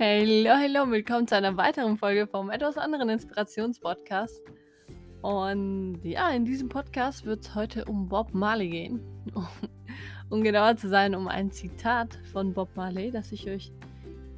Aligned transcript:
Hallo, 0.00 0.50
hallo, 0.50 0.88
willkommen 0.92 1.26
zu 1.26 1.34
einer 1.34 1.56
weiteren 1.56 1.96
Folge 1.96 2.28
vom 2.28 2.50
etwas 2.50 2.78
anderen 2.78 3.08
Inspirationspodcast. 3.08 4.44
Und 5.22 5.98
ja, 6.04 6.30
in 6.30 6.44
diesem 6.44 6.68
Podcast 6.68 7.24
wird 7.24 7.40
es 7.40 7.56
heute 7.56 7.84
um 7.86 8.08
Bob 8.08 8.32
Marley 8.32 8.68
gehen. 8.68 9.00
um 10.30 10.44
genauer 10.44 10.76
zu 10.76 10.88
sein, 10.88 11.16
um 11.16 11.26
ein 11.26 11.50
Zitat 11.50 12.16
von 12.32 12.54
Bob 12.54 12.76
Marley, 12.76 13.10
das 13.10 13.32
ich 13.32 13.48
euch 13.50 13.72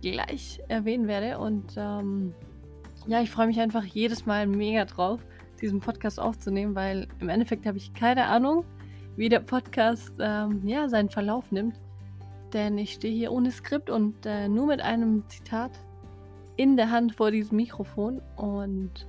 gleich 0.01 0.61
erwähnen 0.69 1.07
werde. 1.07 1.39
Und 1.39 1.75
ähm, 1.77 2.33
ja, 3.07 3.21
ich 3.21 3.31
freue 3.31 3.47
mich 3.47 3.61
einfach 3.61 3.85
jedes 3.85 4.25
Mal 4.25 4.47
mega 4.47 4.87
drauf, 4.87 5.21
diesen 5.61 5.81
Podcast 5.81 6.19
aufzunehmen, 6.21 6.75
weil 6.75 7.07
im 7.21 7.29
Endeffekt 7.29 7.67
habe 7.67 7.77
ich 7.77 7.93
keine 7.93 8.25
Ahnung, 8.29 8.65
wie 9.17 9.29
der 9.29 9.41
Podcast 9.41 10.15
ähm, 10.21 10.67
ja, 10.67 10.89
seinen 10.89 11.11
Verlauf 11.11 11.53
nimmt. 11.53 11.75
Denn 12.53 12.79
ich 12.79 12.95
stehe 12.95 13.15
hier 13.15 13.33
ohne 13.33 13.51
Skript 13.51 13.91
und 13.91 14.27
äh, 14.27 14.49
nur 14.49 14.67
mit 14.67 14.81
einem 14.81 15.25
Zitat 15.29 15.73
in 16.57 16.77
der 16.77 16.91
Hand 16.91 17.15
vor 17.15 17.31
diesem 17.31 17.57
Mikrofon. 17.57 18.21
Und 18.37 19.07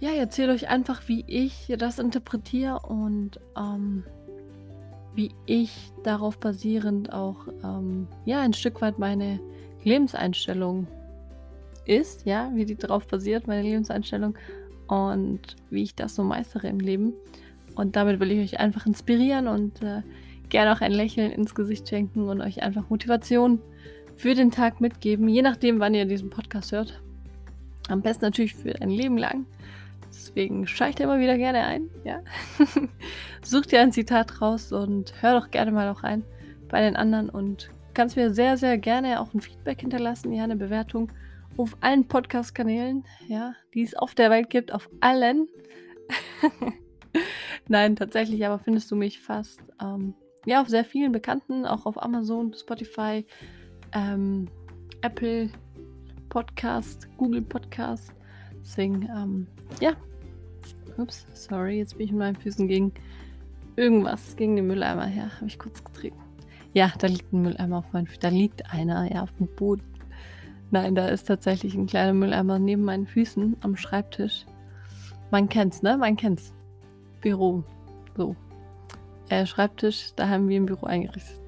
ja, 0.00 0.10
ich 0.10 0.18
erzähle 0.18 0.52
euch 0.52 0.68
einfach, 0.68 1.08
wie 1.08 1.24
ich 1.26 1.72
das 1.78 1.98
interpretiere 1.98 2.80
und 2.80 3.38
ähm, 3.56 4.04
wie 5.14 5.30
ich 5.46 5.92
darauf 6.02 6.38
basierend 6.38 7.12
auch 7.12 7.46
ähm, 7.62 8.08
ja 8.24 8.40
ein 8.40 8.52
Stück 8.52 8.80
weit 8.80 8.98
meine 8.98 9.40
Lebenseinstellung 9.84 10.86
ist, 11.84 12.26
ja, 12.26 12.50
wie 12.54 12.64
die 12.64 12.76
darauf 12.76 13.06
basiert, 13.06 13.46
meine 13.46 13.62
Lebenseinstellung 13.62 14.36
und 14.86 15.56
wie 15.70 15.82
ich 15.82 15.94
das 15.94 16.14
so 16.14 16.22
meistere 16.22 16.68
im 16.68 16.80
Leben. 16.80 17.12
Und 17.74 17.96
damit 17.96 18.20
will 18.20 18.30
ich 18.30 18.52
euch 18.52 18.60
einfach 18.60 18.86
inspirieren 18.86 19.48
und 19.48 19.82
äh, 19.82 20.02
gerne 20.52 20.72
auch 20.72 20.82
ein 20.82 20.92
Lächeln 20.92 21.32
ins 21.32 21.54
Gesicht 21.54 21.88
schenken 21.88 22.28
und 22.28 22.40
euch 22.40 22.62
einfach 22.62 22.90
Motivation 22.90 23.60
für 24.16 24.34
den 24.34 24.50
Tag 24.50 24.80
mitgeben, 24.80 25.28
je 25.28 25.42
nachdem, 25.42 25.80
wann 25.80 25.94
ihr 25.94 26.04
diesen 26.04 26.30
Podcast 26.30 26.72
hört. 26.72 27.02
Am 27.88 28.02
besten 28.02 28.26
natürlich 28.26 28.54
für 28.54 28.80
ein 28.80 28.90
Leben 28.90 29.16
lang. 29.16 29.46
Deswegen 30.08 30.66
scheicht 30.66 31.00
immer 31.00 31.18
wieder 31.18 31.38
gerne 31.38 31.64
ein. 31.64 31.88
Ja? 32.04 32.20
Sucht 33.42 33.72
dir 33.72 33.80
ein 33.80 33.92
Zitat 33.92 34.40
raus 34.42 34.72
und 34.72 35.14
hör 35.22 35.40
doch 35.40 35.50
gerne 35.50 35.72
mal 35.72 35.88
auch 35.88 36.04
rein 36.04 36.22
bei 36.68 36.82
den 36.82 36.96
anderen 36.96 37.30
und 37.30 37.70
kannst 37.94 38.16
mir 38.16 38.32
sehr, 38.32 38.58
sehr 38.58 38.76
gerne 38.76 39.20
auch 39.20 39.32
ein 39.32 39.40
Feedback 39.40 39.80
hinterlassen, 39.80 40.32
ja, 40.32 40.44
eine 40.44 40.56
Bewertung 40.56 41.10
auf 41.56 41.76
allen 41.80 42.06
Podcast-Kanälen, 42.08 43.04
ja, 43.26 43.54
die 43.74 43.82
es 43.82 43.94
auf 43.94 44.14
der 44.14 44.30
Welt 44.30 44.50
gibt, 44.50 44.72
auf 44.72 44.88
allen. 45.00 45.48
Nein, 47.68 47.96
tatsächlich, 47.96 48.44
aber 48.46 48.58
findest 48.58 48.90
du 48.90 48.96
mich 48.96 49.20
fast 49.20 49.62
ähm, 49.80 50.14
ja, 50.46 50.60
auf 50.60 50.68
sehr 50.68 50.84
vielen 50.84 51.12
bekannten, 51.12 51.66
auch 51.66 51.86
auf 51.86 52.02
Amazon, 52.02 52.54
Spotify, 52.54 53.24
ähm, 53.92 54.48
Apple 55.02 55.50
Podcast, 56.28 57.08
Google 57.16 57.42
Podcast. 57.42 58.12
Deswegen, 58.60 59.08
ähm, 59.14 59.46
ja. 59.80 59.92
Ups, 60.98 61.26
sorry, 61.32 61.78
jetzt 61.78 61.96
bin 61.96 62.06
ich 62.06 62.12
mit 62.12 62.18
meinen 62.18 62.36
Füßen 62.36 62.68
gegen 62.68 62.92
irgendwas, 63.76 64.36
gegen 64.36 64.56
den 64.56 64.66
Mülleimer 64.66 65.06
her. 65.06 65.30
Habe 65.36 65.46
ich 65.46 65.58
kurz 65.58 65.82
getreten. 65.82 66.18
Ja, 66.74 66.92
da 66.98 67.06
liegt 67.06 67.32
ein 67.32 67.42
Mülleimer 67.42 67.78
auf 67.78 67.92
meinen 67.92 68.06
Füßen. 68.06 68.20
Da 68.20 68.28
liegt 68.28 68.72
einer, 68.72 69.10
ja, 69.12 69.22
auf 69.22 69.32
dem 69.32 69.46
Boden. 69.46 69.82
Nein, 70.70 70.94
da 70.94 71.08
ist 71.08 71.24
tatsächlich 71.24 71.74
ein 71.74 71.86
kleiner 71.86 72.14
Mülleimer 72.14 72.58
neben 72.58 72.84
meinen 72.84 73.06
Füßen 73.06 73.56
am 73.60 73.76
Schreibtisch. 73.76 74.46
Man 75.30 75.48
kennt's, 75.48 75.82
ne? 75.82 75.96
Man 75.96 76.16
kennt's. 76.16 76.54
Büro. 77.20 77.62
So, 78.16 78.36
äh, 79.32 79.46
Schreibtisch 79.46 80.12
da 80.14 80.28
haben 80.28 80.48
wir 80.48 80.56
im 80.56 80.66
Büro 80.66 80.86
eingerichtet. 80.86 81.40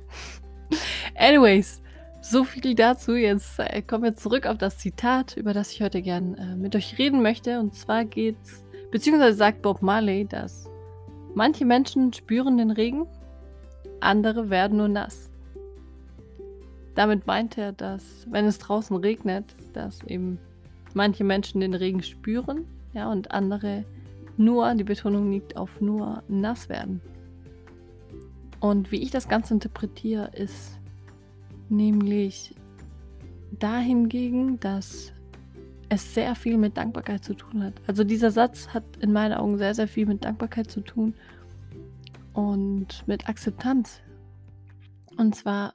Anyways, 1.17 1.83
so 2.23 2.45
viel 2.45 2.75
dazu. 2.75 3.15
Jetzt 3.15 3.59
äh, 3.59 3.83
kommen 3.83 4.05
wir 4.05 4.17
zurück 4.17 4.47
auf 4.47 4.59
das 4.59 4.79
Zitat, 4.79 5.37
über 5.37 5.53
das 5.53 5.73
ich 5.73 5.83
heute 5.83 6.01
gern 6.01 6.35
äh, 6.35 6.57
mit 6.57 6.75
euch 6.75 6.99
reden 6.99 7.23
möchte. 7.23 7.61
Und 7.61 7.75
zwar 7.75 8.05
geht's, 8.05 8.65
beziehungsweise 8.91 9.37
sagt 9.37 9.63
Bob 9.63 9.83
Marley, 9.83 10.27
dass 10.27 10.69
manche 11.35 11.65
Menschen 11.65 12.13
spüren 12.13 12.57
den 12.57 12.71
Regen, 12.71 13.07
andere 14.01 14.51
werden 14.51 14.79
nur 14.79 14.89
nass. 14.89 15.31
Damit 16.95 17.27
meint 17.27 17.59
er, 17.59 17.73
dass, 17.73 18.27
wenn 18.31 18.47
es 18.47 18.59
draußen 18.59 18.97
regnet, 18.97 19.45
dass 19.73 20.03
eben 20.05 20.39
manche 20.95 21.25
Menschen 21.25 21.61
den 21.61 21.75
Regen 21.75 22.03
spüren, 22.03 22.67
ja, 22.93 23.11
und 23.11 23.33
andere 23.33 23.85
nur, 24.37 24.73
die 24.75 24.85
Betonung 24.85 25.31
liegt 25.33 25.57
auf 25.57 25.81
nur 25.81 26.23
nass 26.29 26.69
werden. 26.69 27.01
Und 28.65 28.91
wie 28.93 29.03
ich 29.03 29.11
das 29.11 29.29
Ganze 29.29 29.53
interpretiere, 29.53 30.31
ist 30.33 30.79
nämlich 31.69 32.55
dahingegen, 33.51 34.59
dass 34.59 35.13
es 35.91 36.15
sehr 36.15 36.35
viel 36.35 36.57
mit 36.57 36.79
Dankbarkeit 36.79 37.23
zu 37.23 37.35
tun 37.35 37.63
hat. 37.63 37.75
Also 37.87 38.05
dieser 38.05 38.31
Satz 38.31 38.69
hat 38.69 38.85
in 39.01 39.13
meinen 39.13 39.35
Augen 39.35 39.59
sehr, 39.59 39.75
sehr 39.75 39.87
viel 39.87 40.07
mit 40.07 40.25
Dankbarkeit 40.25 40.71
zu 40.71 40.81
tun 40.81 41.13
und 42.33 43.07
mit 43.07 43.29
Akzeptanz. 43.29 44.01
Und 45.19 45.35
zwar, 45.35 45.75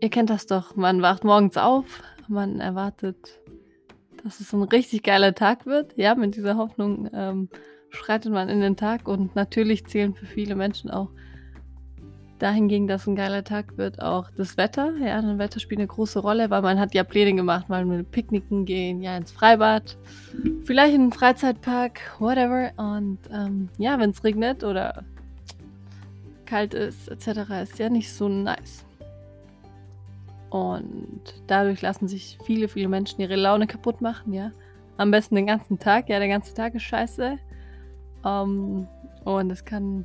ihr 0.00 0.10
kennt 0.10 0.30
das 0.30 0.46
doch, 0.46 0.76
man 0.76 1.02
wacht 1.02 1.24
morgens 1.24 1.56
auf, 1.56 2.04
man 2.28 2.60
erwartet, 2.60 3.40
dass 4.22 4.38
es 4.38 4.52
ein 4.52 4.62
richtig 4.62 5.02
geiler 5.02 5.34
Tag 5.34 5.66
wird. 5.66 5.98
Ja, 5.98 6.14
mit 6.14 6.36
dieser 6.36 6.56
Hoffnung 6.56 7.10
ähm, 7.12 7.48
schreitet 7.88 8.32
man 8.32 8.48
in 8.48 8.60
den 8.60 8.76
Tag 8.76 9.08
und 9.08 9.34
natürlich 9.34 9.86
zählen 9.86 10.14
für 10.14 10.26
viele 10.26 10.54
Menschen 10.54 10.88
auch 10.88 11.10
dahingegen, 12.42 12.86
dass 12.86 13.06
ein 13.06 13.16
geiler 13.16 13.44
Tag 13.44 13.76
wird, 13.76 14.02
auch 14.02 14.30
das 14.36 14.56
Wetter. 14.56 14.92
Ja, 14.98 15.20
das 15.20 15.38
Wetter 15.38 15.60
spielt 15.60 15.80
eine 15.80 15.86
große 15.86 16.18
Rolle, 16.18 16.50
weil 16.50 16.62
man 16.62 16.80
hat 16.80 16.94
ja 16.94 17.04
Pläne 17.04 17.34
gemacht, 17.34 17.68
mal 17.68 17.84
mit 17.84 18.10
Picknicken 18.10 18.64
gehen, 18.64 19.02
ja, 19.02 19.16
ins 19.16 19.32
Freibad, 19.32 19.96
vielleicht 20.64 20.94
in 20.94 21.02
einen 21.02 21.12
Freizeitpark, 21.12 22.00
whatever. 22.18 22.70
Und 22.76 23.18
ähm, 23.32 23.68
ja, 23.78 23.98
wenn 23.98 24.10
es 24.10 24.24
regnet 24.24 24.64
oder 24.64 25.04
kalt 26.46 26.74
ist, 26.74 27.08
etc., 27.08 27.62
ist 27.62 27.78
ja 27.78 27.88
nicht 27.88 28.12
so 28.12 28.28
nice. 28.28 28.84
Und 30.50 31.22
dadurch 31.46 31.80
lassen 31.80 32.08
sich 32.08 32.38
viele, 32.44 32.68
viele 32.68 32.88
Menschen 32.88 33.20
ihre 33.20 33.36
Laune 33.36 33.66
kaputt 33.66 34.00
machen, 34.00 34.32
ja. 34.32 34.50
Am 34.96 35.10
besten 35.10 35.36
den 35.36 35.46
ganzen 35.46 35.78
Tag, 35.78 36.08
ja, 36.08 36.18
der 36.18 36.28
ganze 36.28 36.54
Tag 36.54 36.74
ist 36.74 36.82
scheiße. 36.82 37.38
Um, 38.22 38.26
ähm, 38.26 38.88
und 39.24 39.50
es 39.50 39.64
kann 39.64 40.04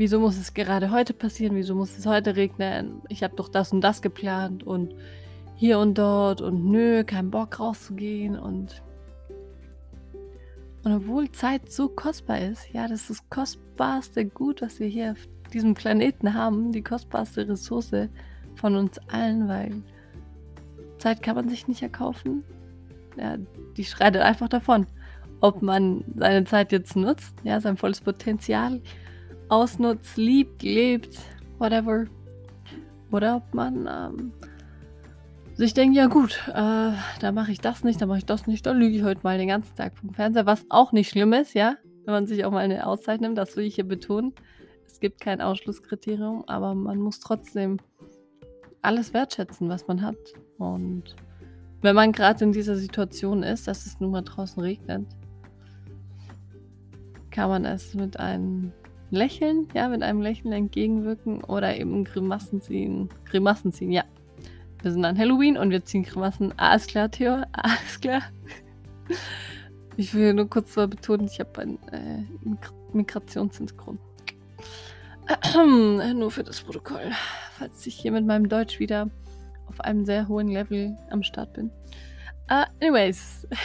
wieso 0.00 0.18
muss 0.18 0.38
es 0.38 0.54
gerade 0.54 0.90
heute 0.90 1.12
passieren, 1.12 1.54
wieso 1.56 1.74
muss 1.74 1.98
es 1.98 2.06
heute 2.06 2.34
regnen, 2.34 3.02
ich 3.10 3.22
habe 3.22 3.36
doch 3.36 3.50
das 3.50 3.70
und 3.70 3.82
das 3.82 4.00
geplant 4.00 4.62
und 4.62 4.94
hier 5.56 5.78
und 5.78 5.98
dort 5.98 6.40
und 6.40 6.70
nö, 6.70 7.04
kein 7.04 7.30
Bock 7.30 7.60
rauszugehen 7.60 8.38
und 8.38 8.82
und 10.84 10.92
obwohl 10.94 11.30
Zeit 11.32 11.70
so 11.70 11.90
kostbar 11.90 12.40
ist, 12.40 12.72
ja, 12.72 12.88
das 12.88 13.02
ist 13.02 13.10
das 13.10 13.28
kostbarste 13.28 14.24
Gut, 14.24 14.62
was 14.62 14.80
wir 14.80 14.86
hier 14.86 15.12
auf 15.12 15.50
diesem 15.52 15.74
Planeten 15.74 16.32
haben, 16.32 16.72
die 16.72 16.82
kostbarste 16.82 17.46
Ressource 17.46 18.08
von 18.54 18.76
uns 18.76 18.98
allen, 19.08 19.48
weil 19.48 19.82
Zeit 20.96 21.22
kann 21.22 21.36
man 21.36 21.50
sich 21.50 21.68
nicht 21.68 21.82
erkaufen. 21.82 22.42
Ja, 23.18 23.36
die 23.76 23.84
schreitet 23.84 24.22
einfach 24.22 24.48
davon. 24.48 24.86
Ob 25.42 25.60
man 25.60 26.04
seine 26.16 26.46
Zeit 26.46 26.72
jetzt 26.72 26.96
nutzt, 26.96 27.34
ja, 27.44 27.60
sein 27.60 27.76
volles 27.76 28.00
Potenzial 28.00 28.80
ausnutzt, 29.50 30.16
liebt, 30.16 30.62
lebt, 30.62 31.18
whatever. 31.58 32.06
Oder 33.10 33.36
ob 33.36 33.54
man 33.54 33.88
ähm, 33.88 34.32
sich 35.54 35.74
denkt, 35.74 35.96
ja 35.96 36.06
gut, 36.06 36.40
äh, 36.48 36.52
da 36.52 37.32
mache 37.32 37.52
ich 37.52 37.60
das 37.60 37.84
nicht, 37.84 38.00
da 38.00 38.06
mache 38.06 38.18
ich 38.18 38.26
das 38.26 38.46
nicht, 38.46 38.64
da 38.64 38.72
lüge 38.72 38.96
ich 38.96 39.02
heute 39.02 39.20
mal 39.24 39.36
den 39.36 39.48
ganzen 39.48 39.74
Tag 39.76 39.98
vom 39.98 40.14
Fernseher, 40.14 40.46
was 40.46 40.64
auch 40.70 40.92
nicht 40.92 41.10
schlimm 41.10 41.32
ist, 41.32 41.54
ja, 41.54 41.76
wenn 42.04 42.14
man 42.14 42.26
sich 42.26 42.44
auch 42.44 42.50
mal 42.50 42.60
eine 42.60 42.86
Auszeit 42.86 43.20
nimmt, 43.20 43.36
das 43.36 43.56
will 43.56 43.64
ich 43.64 43.74
hier 43.74 43.86
betonen. 43.86 44.32
Es 44.86 45.00
gibt 45.00 45.20
kein 45.20 45.40
Ausschlusskriterium, 45.40 46.44
aber 46.46 46.74
man 46.74 46.98
muss 46.98 47.20
trotzdem 47.20 47.78
alles 48.82 49.12
wertschätzen, 49.12 49.68
was 49.68 49.86
man 49.86 50.02
hat. 50.02 50.16
Und 50.58 51.14
wenn 51.82 51.94
man 51.94 52.12
gerade 52.12 52.44
in 52.44 52.52
dieser 52.52 52.76
Situation 52.76 53.42
ist, 53.42 53.68
dass 53.68 53.86
es 53.86 54.00
nun 54.00 54.10
mal 54.10 54.22
draußen 54.22 54.62
regnet, 54.62 55.06
kann 57.30 57.48
man 57.48 57.64
es 57.64 57.94
mit 57.94 58.18
einem 58.18 58.72
Lächeln, 59.10 59.68
ja, 59.74 59.88
mit 59.88 60.02
einem 60.02 60.22
Lächeln 60.22 60.52
entgegenwirken 60.52 61.42
oder 61.44 61.76
eben 61.76 62.04
Grimassen 62.04 62.60
ziehen. 62.60 63.08
Grimassen 63.24 63.72
ziehen, 63.72 63.92
ja. 63.92 64.04
Wir 64.82 64.92
sind 64.92 65.04
an 65.04 65.18
Halloween 65.18 65.56
und 65.58 65.70
wir 65.70 65.84
ziehen 65.84 66.04
Grimassen. 66.04 66.58
Alles 66.58 66.86
klar, 66.86 67.10
Theo, 67.10 67.42
alles 67.52 68.00
klar. 68.00 68.22
Ich 69.96 70.14
will 70.14 70.32
nur 70.34 70.48
kurz 70.48 70.76
mal 70.76 70.88
betonen, 70.88 71.26
ich 71.26 71.40
habe 71.40 71.60
einen 71.60 71.78
äh, 71.92 72.24
Migrationshintergrund. 72.92 74.00
nur 76.14 76.30
für 76.30 76.42
das 76.42 76.60
Protokoll, 76.60 77.12
falls 77.58 77.86
ich 77.86 77.94
hier 77.94 78.12
mit 78.12 78.26
meinem 78.26 78.48
Deutsch 78.48 78.80
wieder 78.80 79.10
auf 79.68 79.80
einem 79.80 80.04
sehr 80.04 80.26
hohen 80.28 80.48
Level 80.48 80.96
am 81.10 81.22
Start 81.22 81.52
bin. 81.52 81.70
Uh, 82.50 82.64
anyways. 82.80 83.46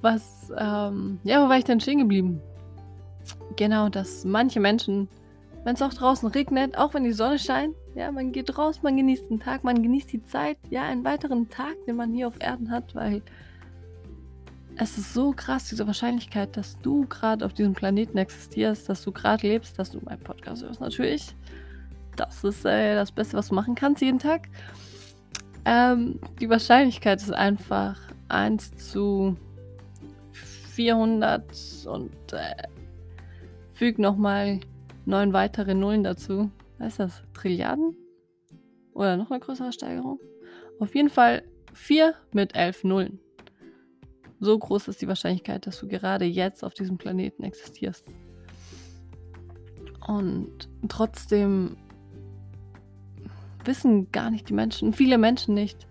Was, 0.00 0.52
ähm, 0.58 1.20
ja, 1.22 1.44
wo 1.44 1.48
war 1.48 1.58
ich 1.58 1.64
denn 1.64 1.78
stehen 1.78 1.98
geblieben? 1.98 2.40
Genau, 3.56 3.88
dass 3.88 4.24
manche 4.24 4.60
Menschen 4.60 5.08
wenn 5.64 5.74
es 5.74 5.82
auch 5.82 5.94
draußen 5.94 6.28
regnet, 6.28 6.76
auch 6.76 6.94
wenn 6.94 7.04
die 7.04 7.12
Sonne 7.12 7.38
scheint, 7.38 7.74
ja, 7.94 8.10
man 8.10 8.32
geht 8.32 8.56
raus, 8.58 8.82
man 8.82 8.96
genießt 8.96 9.30
den 9.30 9.40
Tag, 9.40 9.64
man 9.64 9.82
genießt 9.82 10.12
die 10.12 10.24
Zeit, 10.24 10.58
ja, 10.70 10.82
einen 10.82 11.04
weiteren 11.04 11.48
Tag, 11.48 11.74
den 11.86 11.96
man 11.96 12.12
hier 12.12 12.28
auf 12.28 12.40
Erden 12.40 12.70
hat, 12.70 12.94
weil 12.94 13.22
es 14.76 14.96
ist 14.98 15.12
so 15.14 15.32
krass, 15.32 15.68
diese 15.68 15.86
Wahrscheinlichkeit, 15.86 16.56
dass 16.56 16.78
du 16.80 17.06
gerade 17.06 17.44
auf 17.44 17.52
diesem 17.52 17.74
Planeten 17.74 18.16
existierst, 18.18 18.88
dass 18.88 19.02
du 19.02 19.12
gerade 19.12 19.46
lebst, 19.46 19.78
dass 19.78 19.90
du 19.90 20.00
meinen 20.00 20.22
Podcast 20.22 20.64
hörst, 20.64 20.80
natürlich. 20.80 21.34
Das 22.16 22.42
ist 22.42 22.64
äh, 22.64 22.94
das 22.94 23.12
Beste, 23.12 23.36
was 23.36 23.48
du 23.48 23.54
machen 23.54 23.74
kannst 23.74 24.02
jeden 24.02 24.18
Tag. 24.18 24.48
Ähm, 25.64 26.18
die 26.40 26.48
Wahrscheinlichkeit 26.48 27.22
ist 27.22 27.32
einfach 27.32 27.98
1 28.28 28.76
zu 28.76 29.36
400 30.74 31.44
und 31.86 32.32
äh, 32.32 32.54
füg 33.72 33.98
nochmal 33.98 34.60
neun 35.04 35.32
weitere 35.32 35.74
Nullen 35.74 36.04
dazu. 36.04 36.50
Was 36.78 36.88
ist 36.88 37.00
das? 37.00 37.22
Trilliarden? 37.34 37.96
Oder 38.92 39.16
noch 39.16 39.30
eine 39.30 39.40
größere 39.40 39.72
Steigerung? 39.72 40.20
Auf 40.78 40.94
jeden 40.94 41.10
Fall 41.10 41.42
4 41.72 42.14
mit 42.32 42.54
11 42.54 42.84
Nullen. 42.84 43.18
So 44.40 44.58
groß 44.58 44.88
ist 44.88 45.00
die 45.00 45.08
Wahrscheinlichkeit, 45.08 45.66
dass 45.66 45.78
du 45.78 45.86
gerade 45.86 46.24
jetzt 46.24 46.64
auf 46.64 46.74
diesem 46.74 46.98
Planeten 46.98 47.44
existierst. 47.44 48.04
Und 50.06 50.68
trotzdem 50.88 51.76
wissen 53.64 54.10
gar 54.10 54.30
nicht 54.30 54.48
die 54.48 54.54
Menschen, 54.54 54.92
viele 54.92 55.18
Menschen 55.18 55.54
nicht, 55.54 55.86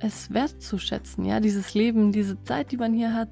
es 0.00 0.32
wertzuschätzen, 0.34 1.24
ja, 1.24 1.40
dieses 1.40 1.74
Leben, 1.74 2.12
diese 2.12 2.42
Zeit, 2.42 2.72
die 2.72 2.76
man 2.76 2.92
hier 2.92 3.14
hat. 3.14 3.28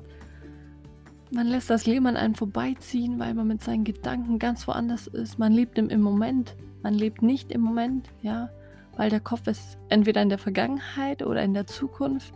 Man 1.34 1.46
lässt 1.46 1.70
das 1.70 1.87
Leben 1.87 2.06
an 2.06 2.19
einen 2.19 2.34
vorbeiziehen, 2.34 3.19
weil 3.19 3.32
man 3.32 3.49
mit 3.49 3.62
seinen 3.62 3.84
Gedanken 3.84 4.38
ganz 4.38 4.69
woanders 4.69 5.06
ist. 5.06 5.38
Man 5.38 5.52
lebt 5.52 5.79
im, 5.79 5.88
im 5.88 6.02
Moment. 6.02 6.55
Man 6.82 6.93
lebt 6.93 7.23
nicht 7.23 7.52
im 7.52 7.62
Moment, 7.62 8.11
ja, 8.20 8.50
weil 8.99 9.08
der 9.08 9.20
Kopf 9.20 9.46
ist 9.46 9.79
entweder 9.88 10.20
in 10.20 10.29
der 10.29 10.37
Vergangenheit 10.37 11.23
oder 11.23 11.43
in 11.43 11.55
der 11.55 11.67
Zukunft. 11.67 12.34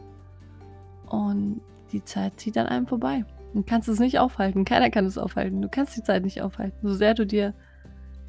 Und 1.11 1.61
die 1.93 2.03
Zeit 2.05 2.41
zieht 2.41 2.57
an 2.57 2.69
einem 2.69 2.87
vorbei. 2.87 3.27
Du 3.53 3.63
kannst 3.63 3.87
es 3.91 3.99
nicht 3.99 4.19
aufhalten. 4.19 4.65
Keiner 4.65 4.89
kann 4.89 5.05
es 5.05 5.19
aufhalten. 5.19 5.61
Du 5.61 5.69
kannst 5.69 5.95
die 5.95 6.03
Zeit 6.03 6.25
nicht 6.25 6.41
aufhalten. 6.41 6.79
So 6.83 6.95
sehr 6.95 7.13
du 7.13 7.27
dir 7.27 7.53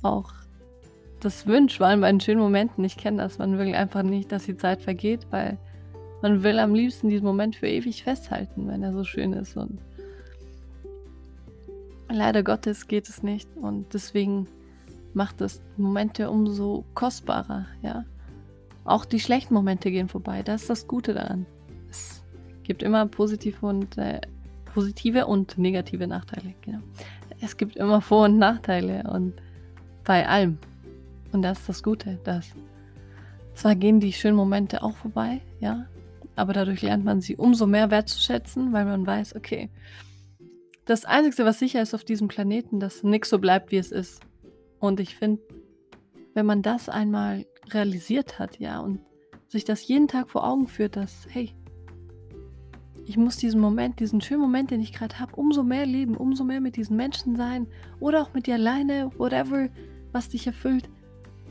auch 0.01 0.33
das 1.21 1.47
wünschst, 1.47 1.77
vor 1.77 1.87
allem 1.87 2.01
bei 2.01 2.11
den 2.11 2.19
schönen 2.19 2.41
Momenten. 2.41 2.83
Ich 2.83 2.97
kenne 2.97 3.17
das. 3.17 3.37
Man 3.37 3.57
will 3.57 3.73
einfach 3.73 4.03
nicht, 4.03 4.33
dass 4.33 4.45
die 4.45 4.57
Zeit 4.57 4.81
vergeht, 4.81 5.27
weil 5.29 5.57
man 6.21 6.43
will 6.43 6.59
am 6.59 6.75
liebsten 6.75 7.07
diesen 7.07 7.25
Moment 7.25 7.55
für 7.55 7.67
ewig 7.67 8.03
festhalten, 8.03 8.67
wenn 8.67 8.83
er 8.83 8.91
so 8.91 9.05
schön 9.05 9.31
ist. 9.31 9.55
Und 9.55 9.79
leider 12.09 12.43
Gottes 12.43 12.87
geht 12.87 13.09
es 13.09 13.23
nicht. 13.23 13.49
Und 13.55 13.93
deswegen 13.93 14.47
macht 15.13 15.41
es 15.41 15.61
Momente 15.77 16.29
umso 16.29 16.85
kostbarer, 16.93 17.65
ja. 17.81 18.05
Auch 18.85 19.03
die 19.05 19.19
schlechten 19.19 19.53
Momente 19.53 19.91
gehen 19.91 20.07
vorbei. 20.07 20.43
Das 20.43 20.61
ist 20.61 20.69
das 20.69 20.87
Gute 20.87 21.13
daran. 21.13 21.45
Es 21.89 22.23
gibt 22.63 22.83
immer 22.83 23.05
positive 23.05 23.65
und 23.65 23.97
äh, 23.97 24.21
positive 24.73 25.27
und 25.27 25.57
negative 25.57 26.07
Nachteile. 26.07 26.53
Genau. 26.61 26.79
Es 27.41 27.57
gibt 27.57 27.75
immer 27.75 28.01
Vor- 28.01 28.25
und 28.25 28.37
Nachteile 28.37 29.03
und 29.11 29.33
bei 30.05 30.27
allem. 30.27 30.57
Und 31.33 31.41
das 31.41 31.59
ist 31.59 31.69
das 31.69 31.83
Gute, 31.83 32.19
dass 32.23 32.47
zwar 33.53 33.75
gehen 33.75 33.99
die 33.99 34.13
schönen 34.13 34.37
Momente 34.37 34.83
auch 34.83 34.95
vorbei, 34.95 35.41
ja, 35.59 35.87
aber 36.35 36.53
dadurch 36.53 36.83
lernt 36.83 37.03
man 37.03 37.21
sie 37.21 37.35
umso 37.35 37.65
mehr 37.65 37.89
wertzuschätzen, 37.89 38.71
weil 38.71 38.85
man 38.85 39.05
weiß, 39.05 39.35
okay, 39.35 39.69
das 40.87 41.03
Einzige, 41.05 41.45
was 41.45 41.59
sicher 41.59 41.81
ist 41.81 41.93
auf 41.93 42.03
diesem 42.03 42.29
Planeten, 42.29 42.79
dass 42.79 43.03
nichts 43.03 43.29
so 43.29 43.39
bleibt, 43.39 43.71
wie 43.71 43.77
es 43.77 43.91
ist. 43.91 44.21
Und 44.79 44.99
ich 44.99 45.15
finde, 45.15 45.41
wenn 46.33 46.45
man 46.45 46.61
das 46.61 46.87
einmal 46.87 47.45
realisiert 47.71 48.39
hat, 48.39 48.59
ja, 48.59 48.79
und 48.79 49.01
sich 49.47 49.65
das 49.65 49.87
jeden 49.87 50.07
Tag 50.07 50.29
vor 50.29 50.47
Augen 50.47 50.67
führt, 50.67 50.95
dass, 50.95 51.27
hey, 51.29 51.53
ich 53.05 53.17
muss 53.17 53.37
diesen 53.37 53.59
Moment, 53.59 53.99
diesen 53.99 54.21
schönen 54.21 54.41
Moment, 54.41 54.71
den 54.71 54.81
ich 54.81 54.93
gerade 54.93 55.19
habe, 55.19 55.35
umso 55.35 55.63
mehr 55.63 55.85
leben, 55.85 56.15
umso 56.15 56.43
mehr 56.43 56.61
mit 56.61 56.75
diesen 56.77 56.97
Menschen 56.97 57.35
sein 57.35 57.67
oder 57.99 58.21
auch 58.21 58.33
mit 58.33 58.47
dir 58.47 58.55
alleine, 58.55 59.11
whatever, 59.17 59.69
was 60.11 60.29
dich 60.29 60.47
erfüllt. 60.47 60.89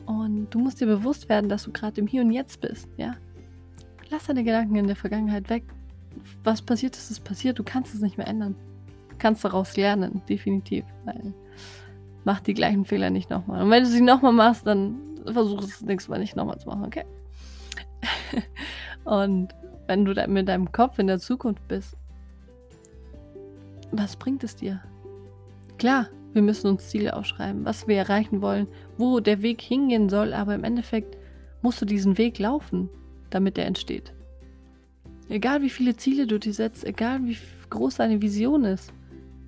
Und 0.07 0.49
du 0.51 0.59
musst 0.59 0.81
dir 0.81 0.87
bewusst 0.87 1.29
werden, 1.29 1.49
dass 1.49 1.65
du 1.65 1.73
gerade 1.73 2.01
im 2.01 2.07
Hier 2.07 2.23
und 2.23 2.31
Jetzt 2.31 2.61
bist, 2.61 2.89
ja. 2.97 3.17
Lass 4.11 4.27
deine 4.27 4.45
Gedanken 4.45 4.77
in 4.77 4.87
der 4.87 4.97
Vergangenheit 4.97 5.51
weg. 5.51 5.65
Was 6.45 6.63
passiert 6.63 6.97
ist, 6.97 7.11
ist 7.11 7.25
passiert. 7.25 7.59
Du 7.59 7.65
kannst 7.65 7.93
es 7.95 8.01
nicht 8.01 8.17
mehr 8.17 8.29
ändern. 8.29 8.55
Kannst 9.19 9.45
daraus 9.45 9.77
lernen, 9.77 10.23
definitiv. 10.29 10.85
Weil 11.05 11.33
mach 12.25 12.41
die 12.41 12.55
gleichen 12.55 12.85
Fehler 12.85 13.11
nicht 13.11 13.31
nochmal. 13.31 13.63
Und 13.63 13.71
wenn 13.71 13.85
du 13.85 13.89
sie 13.89 14.01
nochmal 14.01 14.33
machst, 14.33 14.67
dann 14.67 14.97
versuch 15.25 15.63
es 15.63 15.71
das 15.71 15.83
nächste 15.83 16.11
Mal 16.11 16.19
nicht 16.19 16.37
nochmal 16.37 16.59
zu 16.59 16.69
machen, 16.69 16.85
okay? 16.85 17.05
und 19.05 19.55
wenn 19.87 20.05
du 20.05 20.15
da 20.15 20.27
mit 20.27 20.49
deinem 20.49 20.71
Kopf 20.73 20.99
in 20.99 21.07
der 21.07 21.19
Zukunft 21.19 21.67
bist, 21.69 21.97
was 23.93 24.17
bringt 24.17 24.45
es 24.45 24.57
dir? 24.57 24.81
Klar, 25.79 26.09
wir 26.33 26.43
müssen 26.43 26.69
uns 26.69 26.89
Ziele 26.89 27.17
aufschreiben, 27.17 27.65
was 27.65 27.87
wir 27.87 27.97
erreichen 27.97 28.43
wollen, 28.43 28.67
wo 28.99 29.21
der 29.21 29.43
Weg 29.43 29.61
hingehen 29.61 30.09
soll, 30.09 30.35
aber 30.35 30.55
im 30.55 30.65
Endeffekt 30.65 31.17
musst 31.63 31.81
du 31.81 31.87
diesen 31.87 32.19
Weg 32.19 32.39
laufen 32.39 32.91
damit 33.31 33.59
er 33.59 33.67
entsteht. 33.67 34.13
Egal 35.29 35.63
wie 35.63 35.71
viele 35.71 35.97
Ziele 35.97 36.27
du 36.27 36.39
dir 36.39 36.53
setzt, 36.53 36.85
egal 36.85 37.25
wie 37.25 37.37
groß 37.71 37.97
deine 37.97 38.23
Vision 38.23 38.65
ist. 38.65 38.93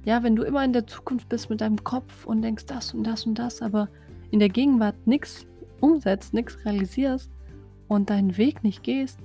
Ja, 0.09 0.23
wenn 0.23 0.37
du 0.37 0.43
immer 0.43 0.65
in 0.65 0.73
der 0.73 0.87
Zukunft 0.87 1.29
bist 1.29 1.51
mit 1.51 1.61
deinem 1.61 1.85
Kopf 1.85 2.25
und 2.25 2.41
denkst 2.41 2.65
das 2.65 2.95
und 2.95 3.05
das 3.05 3.27
und 3.27 3.39
das, 3.39 3.61
aber 3.61 3.91
in 4.31 4.39
der 4.39 4.49
Gegenwart 4.49 5.07
nichts 5.07 5.47
umsetzt, 5.81 6.33
nichts 6.33 6.65
realisierst 6.65 7.31
und 7.89 8.09
deinen 8.09 8.39
Weg 8.39 8.65
nicht 8.65 8.83
gehst, 8.83 9.19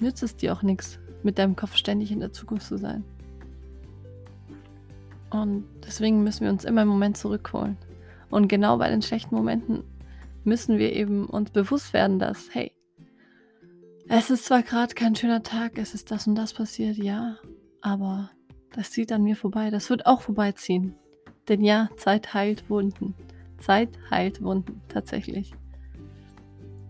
nützt 0.00 0.24
es 0.24 0.34
dir 0.34 0.52
auch 0.52 0.64
nichts, 0.64 0.98
mit 1.22 1.38
deinem 1.38 1.54
Kopf 1.54 1.76
ständig 1.76 2.10
in 2.10 2.18
der 2.18 2.32
Zukunft 2.32 2.66
zu 2.66 2.76
sein. 2.76 3.04
Und 5.30 5.64
deswegen 5.86 6.24
müssen 6.24 6.42
wir 6.42 6.50
uns 6.50 6.64
immer 6.64 6.82
im 6.82 6.88
Moment 6.88 7.16
zurückholen. 7.16 7.76
Und 8.30 8.48
genau 8.48 8.78
bei 8.78 8.90
den 8.90 9.00
schlechten 9.00 9.36
Momenten 9.36 9.84
müssen 10.42 10.78
wir 10.78 10.92
eben 10.92 11.26
uns 11.26 11.52
bewusst 11.52 11.92
werden, 11.92 12.18
dass, 12.18 12.52
hey, 12.52 12.72
es 14.08 14.28
ist 14.28 14.44
zwar 14.44 14.64
gerade 14.64 14.94
kein 14.94 15.14
schöner 15.14 15.44
Tag, 15.44 15.78
es 15.78 15.94
ist 15.94 16.10
das 16.10 16.26
und 16.26 16.34
das 16.34 16.52
passiert, 16.52 16.96
ja, 16.96 17.36
aber 17.80 18.28
das 18.74 18.90
zieht 18.90 19.12
an 19.12 19.22
mir 19.22 19.36
vorbei. 19.36 19.70
Das 19.70 19.90
wird 19.90 20.06
auch 20.06 20.22
vorbeiziehen. 20.22 20.94
Denn 21.48 21.62
ja, 21.62 21.88
Zeit 21.96 22.34
heilt 22.34 22.68
Wunden. 22.70 23.14
Zeit 23.58 23.90
heilt 24.10 24.42
Wunden, 24.42 24.80
tatsächlich. 24.88 25.52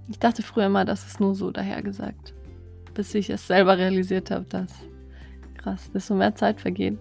Ich 0.08 0.18
dachte 0.18 0.42
früher 0.42 0.66
immer, 0.66 0.84
das 0.84 1.06
ist 1.06 1.20
nur 1.20 1.34
so 1.34 1.50
dahergesagt. 1.50 2.34
Bis 2.94 3.14
ich 3.14 3.30
es 3.30 3.46
selber 3.46 3.78
realisiert 3.78 4.30
habe, 4.30 4.44
dass 4.44 4.72
krass, 5.56 5.90
desto 5.92 6.14
mehr 6.14 6.34
Zeit 6.34 6.60
vergeht. 6.60 6.98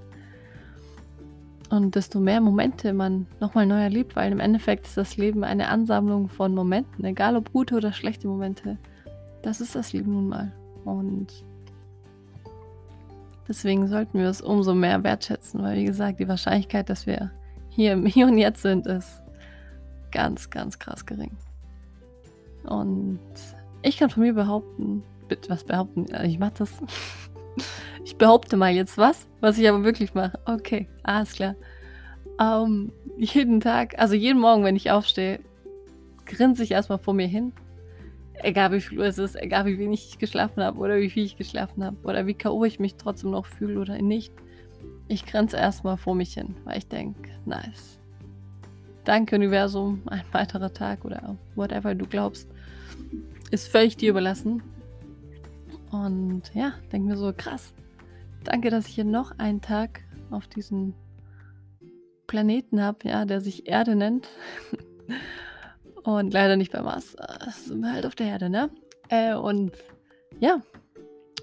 Und 1.70 1.96
desto 1.96 2.20
mehr 2.20 2.42
Momente 2.42 2.94
man 2.94 3.28
nochmal 3.40 3.66
neu 3.66 3.82
erlebt, 3.82 4.16
weil 4.16 4.32
im 4.32 4.42
Endeffekt 4.42 4.86
ist 4.86 4.98
das 4.98 5.16
Leben 5.16 5.44
eine 5.44 5.70
Ansammlung 5.70 6.28
von 6.28 6.54
Momenten, 6.54 7.06
egal 7.06 7.38
ob 7.38 7.52
gute 7.54 7.76
oder 7.76 7.94
schlechte 7.94 8.28
Momente. 8.28 8.78
Das 9.42 9.62
ist 9.62 9.76
das 9.76 9.94
Leben 9.94 10.12
nun 10.12 10.28
mal. 10.28 10.52
Und 10.84 11.46
deswegen 13.52 13.88
sollten 13.88 14.18
wir 14.18 14.30
es 14.30 14.42
umso 14.42 14.74
mehr 14.74 15.04
wertschätzen, 15.04 15.62
weil 15.62 15.78
wie 15.78 15.84
gesagt, 15.84 16.20
die 16.20 16.28
Wahrscheinlichkeit, 16.28 16.90
dass 16.90 17.06
wir 17.06 17.32
hier 17.70 17.92
im 17.94 18.06
Hier 18.06 18.28
und 18.28 18.38
Jetzt 18.38 18.62
sind, 18.62 18.88
ist 18.88 19.22
ganz, 20.12 20.50
ganz 20.50 20.80
krass 20.80 21.06
gering. 21.06 21.32
Und 22.64 23.20
ich 23.82 23.98
kann 23.98 24.10
von 24.10 24.24
mir 24.24 24.34
behaupten, 24.34 25.04
bitte 25.28 25.50
was 25.50 25.66
behaupten, 25.66 26.06
ich 26.24 26.40
mache 26.40 26.54
das. 26.60 26.72
ich 28.06 28.18
behaupte 28.18 28.56
mal 28.56 28.72
jetzt 28.72 28.98
was, 28.98 29.28
was 29.42 29.58
ich 29.58 29.68
aber 29.68 29.84
wirklich 29.84 30.14
mache. 30.14 30.40
Okay, 30.46 30.88
alles 31.04 31.34
klar. 31.34 31.56
Um, 32.40 32.48
ähm, 32.48 32.92
jeden 33.18 33.60
Tag, 33.60 34.00
also 34.00 34.16
jeden 34.16 34.40
Morgen, 34.40 34.64
wenn 34.64 34.78
ich 34.78 34.92
aufstehe, 34.92 35.42
grinse 36.26 36.64
ich 36.64 36.72
erstmal 36.72 37.00
vor 37.00 37.14
mir 37.14 37.28
hin 37.28 37.52
Egal 38.44 38.72
wie 38.72 38.82
viel 38.82 39.00
Uhr 39.00 39.06
es 39.06 39.18
ist, 39.18 39.36
egal 39.36 39.66
wie 39.66 39.78
wenig 39.78 40.08
ich 40.10 40.20
geschlafen 40.20 40.64
habe 40.64 40.80
oder 40.80 40.98
wie 40.98 41.10
viel 41.10 41.26
ich 41.26 41.38
geschlafen 41.38 41.84
habe 41.84 41.98
oder 42.04 42.26
wie 42.26 42.34
K.O. 42.34 42.64
ich 42.66 42.80
mich 42.80 42.96
trotzdem 42.96 43.32
noch 43.32 43.46
fühle 43.46 43.80
oder 43.80 44.02
nicht. 44.02 44.34
Ich 45.08 45.26
grenze 45.26 45.58
erstmal 45.58 45.98
vor 45.98 46.16
mich 46.16 46.34
hin, 46.34 46.56
weil 46.64 46.78
ich 46.78 46.88
denke, 46.88 47.30
nice. 47.46 48.00
Danke, 49.04 49.36
Universum, 49.36 50.02
ein 50.06 50.24
weiterer 50.32 50.74
Tag 50.74 51.06
oder 51.06 51.36
whatever 51.56 51.96
du 51.96 52.06
glaubst, 52.06 52.50
ist 53.52 53.68
völlig 53.68 53.98
dir 53.98 54.12
überlassen. 54.12 54.64
Und 55.92 56.44
ja, 56.54 56.74
denke 56.92 57.10
mir 57.10 57.18
so, 57.18 57.34
krass. 57.36 57.74
Danke, 58.44 58.70
dass 58.70 58.88
ich 58.88 58.96
hier 58.96 59.04
noch 59.04 59.38
einen 59.38 59.62
Tag 59.62 60.02
auf 60.30 60.48
diesem 60.48 60.94
Planeten 62.28 62.82
habe, 62.82 63.10
ja, 63.10 63.26
der 63.26 63.42
sich 63.42 63.68
Erde 63.68 63.96
nennt. 63.96 64.30
Und 66.04 66.34
leider 66.34 66.56
nicht 66.56 66.72
beim 66.72 66.86
Mars. 66.86 67.16
Sind 67.66 67.82
wir 67.82 67.94
halt 67.94 68.06
auf 68.06 68.16
der 68.16 68.28
Erde, 68.28 68.50
ne? 68.50 68.70
Äh, 69.10 69.36
und 69.36 69.72
ja, 70.40 70.62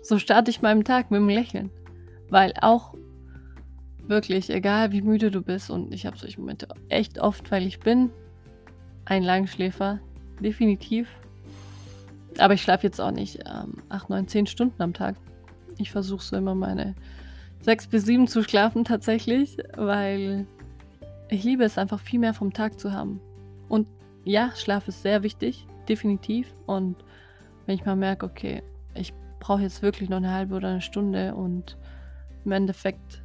so 0.03 0.19
starte 0.19 0.51
ich 0.51 0.63
meinen 0.63 0.85
Tag 0.85 1.11
mit 1.11 1.19
einem 1.19 1.29
Lächeln. 1.29 1.71
Weil 2.31 2.53
auch 2.61 2.95
Wirklich, 4.09 4.49
egal 4.49 4.91
wie 4.91 5.03
müde 5.03 5.31
du 5.31 5.43
bist. 5.43 5.71
Und 5.71 5.93
ich 5.93 6.07
habe 6.07 6.17
solche 6.17 6.41
Momente 6.41 6.67
echt 6.89 7.19
oft, 7.19 7.51
weil 7.51 7.67
ich 7.67 7.79
bin 7.79 8.11
ein 9.05 9.23
Langschläfer. 9.23 10.01
Definitiv. 10.41 11.09
Aber 12.39 12.55
ich 12.55 12.63
schlafe 12.63 12.87
jetzt 12.87 13.01
auch 13.01 13.11
nicht 13.11 13.41
ähm, 13.45 13.75
8, 13.91 14.09
9, 14.09 14.29
10 14.29 14.47
Stunden 14.47 14.81
am 14.81 14.95
Tag. 14.95 15.17
Ich 15.77 15.91
versuche 15.91 16.23
so 16.23 16.37
immer 16.37 16.55
meine 16.55 16.95
6 17.61 17.89
bis 17.89 18.07
7 18.07 18.29
zu 18.29 18.43
schlafen 18.43 18.85
tatsächlich, 18.85 19.59
weil 19.77 20.47
ich 21.29 21.45
liebe 21.45 21.65
es 21.65 21.77
einfach 21.77 22.01
viel 22.01 22.19
mehr 22.19 22.33
vom 22.33 22.55
Tag 22.55 22.81
zu 22.81 22.93
haben. 22.93 23.21
Und 23.69 23.89
ja, 24.29 24.53
Schlaf 24.55 24.87
ist 24.89 25.03
sehr 25.03 25.23
wichtig, 25.23 25.67
definitiv. 25.89 26.53
Und 26.67 26.97
wenn 27.67 27.75
ich 27.75 27.85
mal 27.85 27.97
merke, 27.97 28.27
okay, 28.27 28.63
ich 28.95 29.15
brauche 29.41 29.63
jetzt 29.63 29.83
wirklich 29.83 30.11
noch 30.11 30.19
eine 30.19 30.33
halbe 30.33 30.55
oder 30.55 30.69
eine 30.69 30.83
Stunde 30.83 31.35
und 31.35 31.79
im 32.45 32.53
Endeffekt 32.53 33.23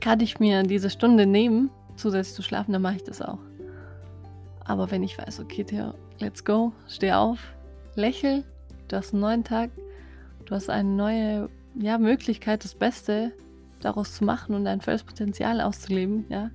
kann 0.00 0.20
ich 0.20 0.40
mir 0.40 0.62
diese 0.62 0.90
Stunde 0.90 1.26
nehmen, 1.26 1.70
zusätzlich 1.96 2.34
zu 2.34 2.42
schlafen, 2.42 2.72
dann 2.72 2.82
mache 2.82 2.96
ich 2.96 3.04
das 3.04 3.20
auch. 3.20 3.38
Aber 4.64 4.90
wenn 4.90 5.02
ich 5.02 5.18
weiß, 5.18 5.40
okay, 5.40 5.64
Theo, 5.64 5.94
let's 6.18 6.44
go, 6.44 6.72
steh 6.88 7.12
auf, 7.12 7.38
lächel, 7.94 8.44
du 8.88 8.96
hast 8.96 9.12
einen 9.12 9.20
neuen 9.20 9.44
Tag, 9.44 9.70
du 10.46 10.54
hast 10.54 10.70
eine 10.70 10.88
neue 10.88 11.50
ja, 11.78 11.98
Möglichkeit, 11.98 12.64
das 12.64 12.74
Beste 12.74 13.32
daraus 13.80 14.14
zu 14.14 14.24
machen 14.24 14.54
und 14.54 14.64
dein 14.64 14.80
volles 14.80 15.04
Potenzial 15.04 15.60
auszuleben, 15.60 16.24
ja. 16.30 16.50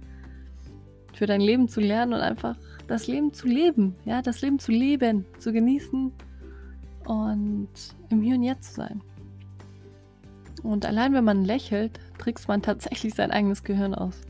Für 1.13 1.25
dein 1.25 1.41
Leben 1.41 1.67
zu 1.67 1.81
lernen 1.81 2.13
und 2.13 2.21
einfach 2.21 2.55
das 2.87 3.07
Leben 3.07 3.33
zu 3.33 3.47
leben, 3.47 3.95
ja, 4.05 4.21
das 4.21 4.41
Leben 4.41 4.59
zu 4.59 4.71
leben, 4.71 5.25
zu 5.37 5.51
genießen 5.51 6.11
und 7.05 7.69
im 8.09 8.21
Hier 8.21 8.35
und 8.35 8.43
Jetzt 8.43 8.69
zu 8.69 8.81
sein. 8.81 9.01
Und 10.63 10.85
allein 10.85 11.13
wenn 11.13 11.23
man 11.23 11.45
lächelt, 11.45 11.99
trickst 12.17 12.47
man 12.47 12.61
tatsächlich 12.61 13.13
sein 13.13 13.31
eigenes 13.31 13.63
Gehirn 13.63 13.93
aus. 13.93 14.21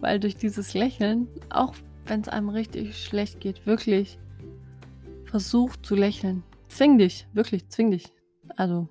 Weil 0.00 0.18
durch 0.18 0.36
dieses 0.36 0.74
Lächeln, 0.74 1.28
auch 1.50 1.74
wenn 2.06 2.20
es 2.20 2.28
einem 2.28 2.48
richtig 2.48 2.96
schlecht 2.96 3.40
geht, 3.40 3.66
wirklich 3.66 4.18
versuch 5.24 5.76
zu 5.76 5.94
lächeln. 5.94 6.42
Zwing 6.68 6.98
dich, 6.98 7.26
wirklich, 7.32 7.68
zwing 7.68 7.90
dich. 7.90 8.12
Also, 8.56 8.88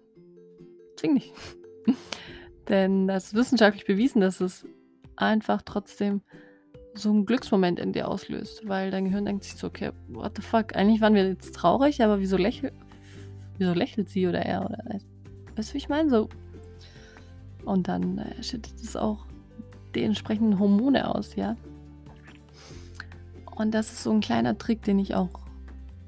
zwing 0.97 1.15
dich. 1.15 1.33
Denn 2.69 3.07
das 3.07 3.27
ist 3.27 3.33
wissenschaftlich 3.33 3.85
bewiesen, 3.85 4.21
dass 4.21 4.41
es 4.41 4.67
einfach 5.15 5.61
trotzdem 5.63 6.21
so 6.93 7.09
einen 7.09 7.25
Glücksmoment 7.25 7.79
in 7.79 7.93
dir 7.93 8.07
auslöst, 8.07 8.67
weil 8.67 8.91
dein 8.91 9.05
Gehirn 9.05 9.25
denkt 9.25 9.43
sich 9.43 9.55
so, 9.55 9.67
okay, 9.67 9.91
what 10.09 10.33
the 10.35 10.41
fuck, 10.41 10.75
eigentlich 10.75 11.01
waren 11.01 11.13
wir 11.13 11.27
jetzt 11.27 11.55
traurig, 11.55 12.03
aber 12.03 12.19
wieso, 12.19 12.37
lächel 12.37 12.71
wieso 13.57 13.73
lächelt 13.73 14.09
sie 14.09 14.27
oder 14.27 14.39
er 14.39 14.65
oder 14.65 14.83
weißt 15.55 15.69
du, 15.69 15.73
wie 15.73 15.77
ich 15.77 15.89
meine? 15.89 16.09
So. 16.09 16.29
Und 17.65 17.87
dann 17.87 18.17
äh, 18.17 18.41
schüttet 18.41 18.75
es 18.81 18.95
auch 18.95 19.25
die 19.93 20.03
entsprechenden 20.03 20.59
Hormone 20.59 21.13
aus, 21.13 21.35
ja. 21.35 21.55
Und 23.55 23.73
das 23.73 23.91
ist 23.91 24.03
so 24.03 24.11
ein 24.11 24.21
kleiner 24.21 24.57
Trick, 24.57 24.83
den 24.83 24.99
ich 24.99 25.15
auch 25.15 25.29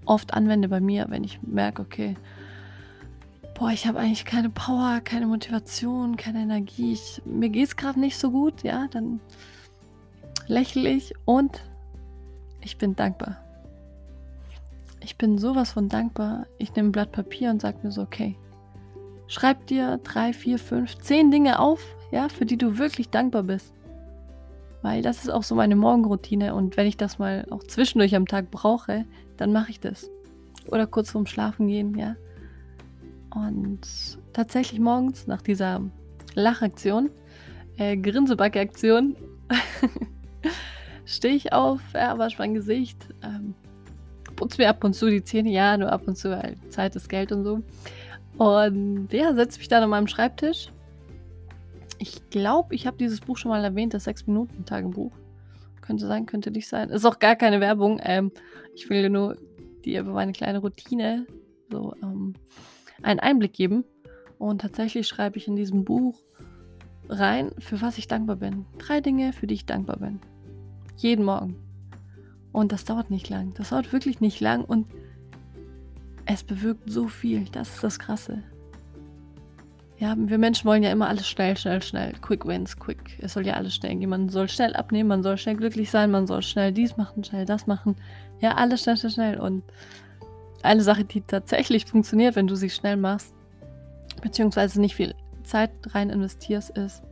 oft 0.05 0.33
anwende 0.33 0.69
bei 0.69 0.79
mir, 0.79 1.07
wenn 1.09 1.23
ich 1.23 1.41
merke, 1.43 1.81
okay, 1.81 2.15
boah, 3.53 3.71
ich 3.71 3.85
habe 3.85 3.99
eigentlich 3.99 4.25
keine 4.25 4.49
Power, 4.49 5.01
keine 5.01 5.27
Motivation, 5.27 6.15
keine 6.15 6.39
Energie, 6.39 6.93
ich, 6.93 7.21
mir 7.25 7.49
geht 7.49 7.67
es 7.67 7.75
gerade 7.75 7.99
nicht 7.99 8.17
so 8.17 8.31
gut, 8.31 8.63
ja, 8.63 8.87
dann 8.89 9.19
lächle 10.51 10.89
ich 10.89 11.13
und 11.23 11.61
ich 12.59 12.77
bin 12.77 12.95
dankbar. 12.95 13.37
Ich 14.99 15.17
bin 15.17 15.37
sowas 15.37 15.71
von 15.71 15.87
dankbar. 15.87 16.45
Ich 16.57 16.75
nehme 16.75 16.89
ein 16.89 16.91
Blatt 16.91 17.11
Papier 17.11 17.49
und 17.49 17.61
sage 17.61 17.77
mir 17.81 17.91
so, 17.91 18.01
okay, 18.01 18.37
schreib 19.27 19.65
dir 19.67 19.99
drei, 20.03 20.33
vier, 20.33 20.59
fünf, 20.59 20.97
zehn 20.97 21.31
Dinge 21.31 21.57
auf, 21.57 21.81
ja, 22.11 22.27
für 22.27 22.45
die 22.45 22.57
du 22.57 22.77
wirklich 22.77 23.09
dankbar 23.09 23.43
bist. 23.43 23.73
Weil 24.81 25.01
das 25.01 25.19
ist 25.19 25.29
auch 25.29 25.43
so 25.43 25.55
meine 25.55 25.75
Morgenroutine 25.75 26.53
und 26.53 26.75
wenn 26.75 26.85
ich 26.85 26.97
das 26.97 27.17
mal 27.17 27.47
auch 27.49 27.63
zwischendurch 27.63 28.15
am 28.15 28.27
Tag 28.27 28.51
brauche, 28.51 29.05
dann 29.37 29.53
mache 29.53 29.71
ich 29.71 29.79
das. 29.79 30.11
Oder 30.67 30.85
kurz 30.85 31.11
vorm 31.11 31.27
Schlafen 31.27 31.67
gehen, 31.67 31.97
ja. 31.97 32.15
Und 33.33 33.79
tatsächlich 34.33 34.81
morgens 34.81 35.27
nach 35.27 35.41
dieser 35.41 35.81
Lachaktion, 36.35 37.09
äh, 37.77 37.95
Grinsebacke-Aktion, 37.95 39.15
stehe 41.15 41.35
ich 41.35 41.53
auf, 41.53 41.81
ja, 41.93 42.17
wasche 42.17 42.37
mein 42.39 42.53
Gesicht, 42.53 43.07
ähm, 43.23 43.55
putze 44.35 44.61
mir 44.61 44.69
ab 44.69 44.83
und 44.83 44.93
zu 44.93 45.09
die 45.09 45.23
Zähne, 45.23 45.51
ja, 45.51 45.77
nur 45.77 45.91
ab 45.91 46.07
und 46.07 46.17
zu, 46.17 46.31
weil 46.31 46.55
Zeit 46.69 46.95
ist 46.95 47.09
Geld 47.09 47.31
und 47.31 47.43
so. 47.43 47.61
Und 48.37 49.09
ja, 49.11 49.33
setze 49.33 49.59
mich 49.59 49.67
dann 49.67 49.83
an 49.83 49.89
meinem 49.89 50.07
Schreibtisch. 50.07 50.71
Ich 51.99 52.29
glaube, 52.29 52.73
ich 52.73 52.87
habe 52.87 52.97
dieses 52.97 53.21
Buch 53.21 53.37
schon 53.37 53.49
mal 53.49 53.63
erwähnt, 53.63 53.93
das 53.93 54.07
6-Minuten-Tagebuch. 54.07 55.11
Könnte 55.81 56.07
sein, 56.07 56.25
könnte 56.25 56.49
nicht 56.49 56.67
sein. 56.67 56.89
Ist 56.89 57.05
auch 57.05 57.19
gar 57.19 57.35
keine 57.35 57.59
Werbung. 57.59 57.99
Ähm, 58.03 58.31
ich 58.73 58.89
will 58.89 59.03
dir 59.03 59.09
nur 59.09 59.37
dir 59.83 60.01
über 60.01 60.13
meine 60.13 60.31
kleine 60.31 60.59
Routine 60.59 61.27
so 61.69 61.93
ähm, 62.01 62.33
einen 63.03 63.19
Einblick 63.19 63.53
geben. 63.53 63.83
Und 64.37 64.61
tatsächlich 64.61 65.07
schreibe 65.07 65.37
ich 65.37 65.47
in 65.47 65.55
diesem 65.55 65.83
Buch 65.83 66.19
rein, 67.09 67.51
für 67.59 67.81
was 67.81 67.97
ich 67.97 68.07
dankbar 68.07 68.37
bin. 68.37 68.65
Drei 68.79 69.01
Dinge, 69.01 69.33
für 69.33 69.45
die 69.45 69.55
ich 69.55 69.65
dankbar 69.65 69.97
bin. 69.97 70.19
Jeden 70.97 71.25
Morgen. 71.25 71.55
Und 72.51 72.71
das 72.71 72.85
dauert 72.85 73.09
nicht 73.11 73.29
lang. 73.29 73.53
Das 73.55 73.69
dauert 73.69 73.91
wirklich 73.93 74.21
nicht 74.21 74.39
lang 74.39 74.63
und 74.63 74.87
es 76.25 76.43
bewirkt 76.43 76.89
so 76.89 77.07
viel. 77.07 77.45
Das 77.51 77.75
ist 77.75 77.83
das 77.83 77.99
Krasse. 77.99 78.43
Ja, 79.97 80.15
wir 80.17 80.39
Menschen 80.39 80.65
wollen 80.65 80.81
ja 80.81 80.91
immer 80.91 81.07
alles 81.07 81.27
schnell, 81.27 81.55
schnell, 81.55 81.81
schnell. 81.83 82.13
Quick 82.21 82.47
wins, 82.47 82.75
quick. 82.77 83.19
Es 83.19 83.33
soll 83.33 83.45
ja 83.45 83.53
alles 83.53 83.75
schnell 83.75 83.95
gehen. 83.95 84.09
Man 84.09 84.29
soll 84.29 84.49
schnell 84.49 84.75
abnehmen, 84.75 85.09
man 85.09 85.21
soll 85.21 85.37
schnell 85.37 85.55
glücklich 85.55 85.91
sein, 85.91 86.09
man 86.09 86.25
soll 86.25 86.41
schnell 86.41 86.71
dies 86.71 86.97
machen, 86.97 87.23
schnell 87.23 87.45
das 87.45 87.67
machen. 87.67 87.95
Ja, 88.39 88.55
alles 88.55 88.81
schnell, 88.81 88.97
schnell, 88.97 89.11
schnell. 89.11 89.39
Und 89.39 89.63
eine 90.63 90.81
Sache, 90.81 91.05
die 91.05 91.21
tatsächlich 91.21 91.85
funktioniert, 91.85 92.35
wenn 92.35 92.47
du 92.47 92.55
sie 92.55 92.71
schnell 92.71 92.97
machst, 92.97 93.33
beziehungsweise 94.23 94.81
nicht 94.81 94.95
viel 94.95 95.13
Zeit 95.43 95.71
rein 95.93 96.09
investierst, 96.09 96.71
ist, 96.71 97.03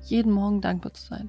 jeden 0.00 0.32
Morgen 0.32 0.62
dankbar 0.62 0.94
zu 0.94 1.04
sein. 1.04 1.28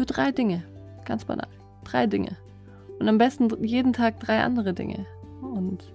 Für 0.00 0.06
drei 0.06 0.32
Dinge. 0.32 0.62
Ganz 1.04 1.26
banal. 1.26 1.46
Drei 1.84 2.06
Dinge. 2.06 2.38
Und 2.98 3.06
am 3.06 3.18
besten 3.18 3.62
jeden 3.62 3.92
Tag 3.92 4.18
drei 4.18 4.42
andere 4.42 4.72
Dinge. 4.72 5.04
Und 5.42 5.92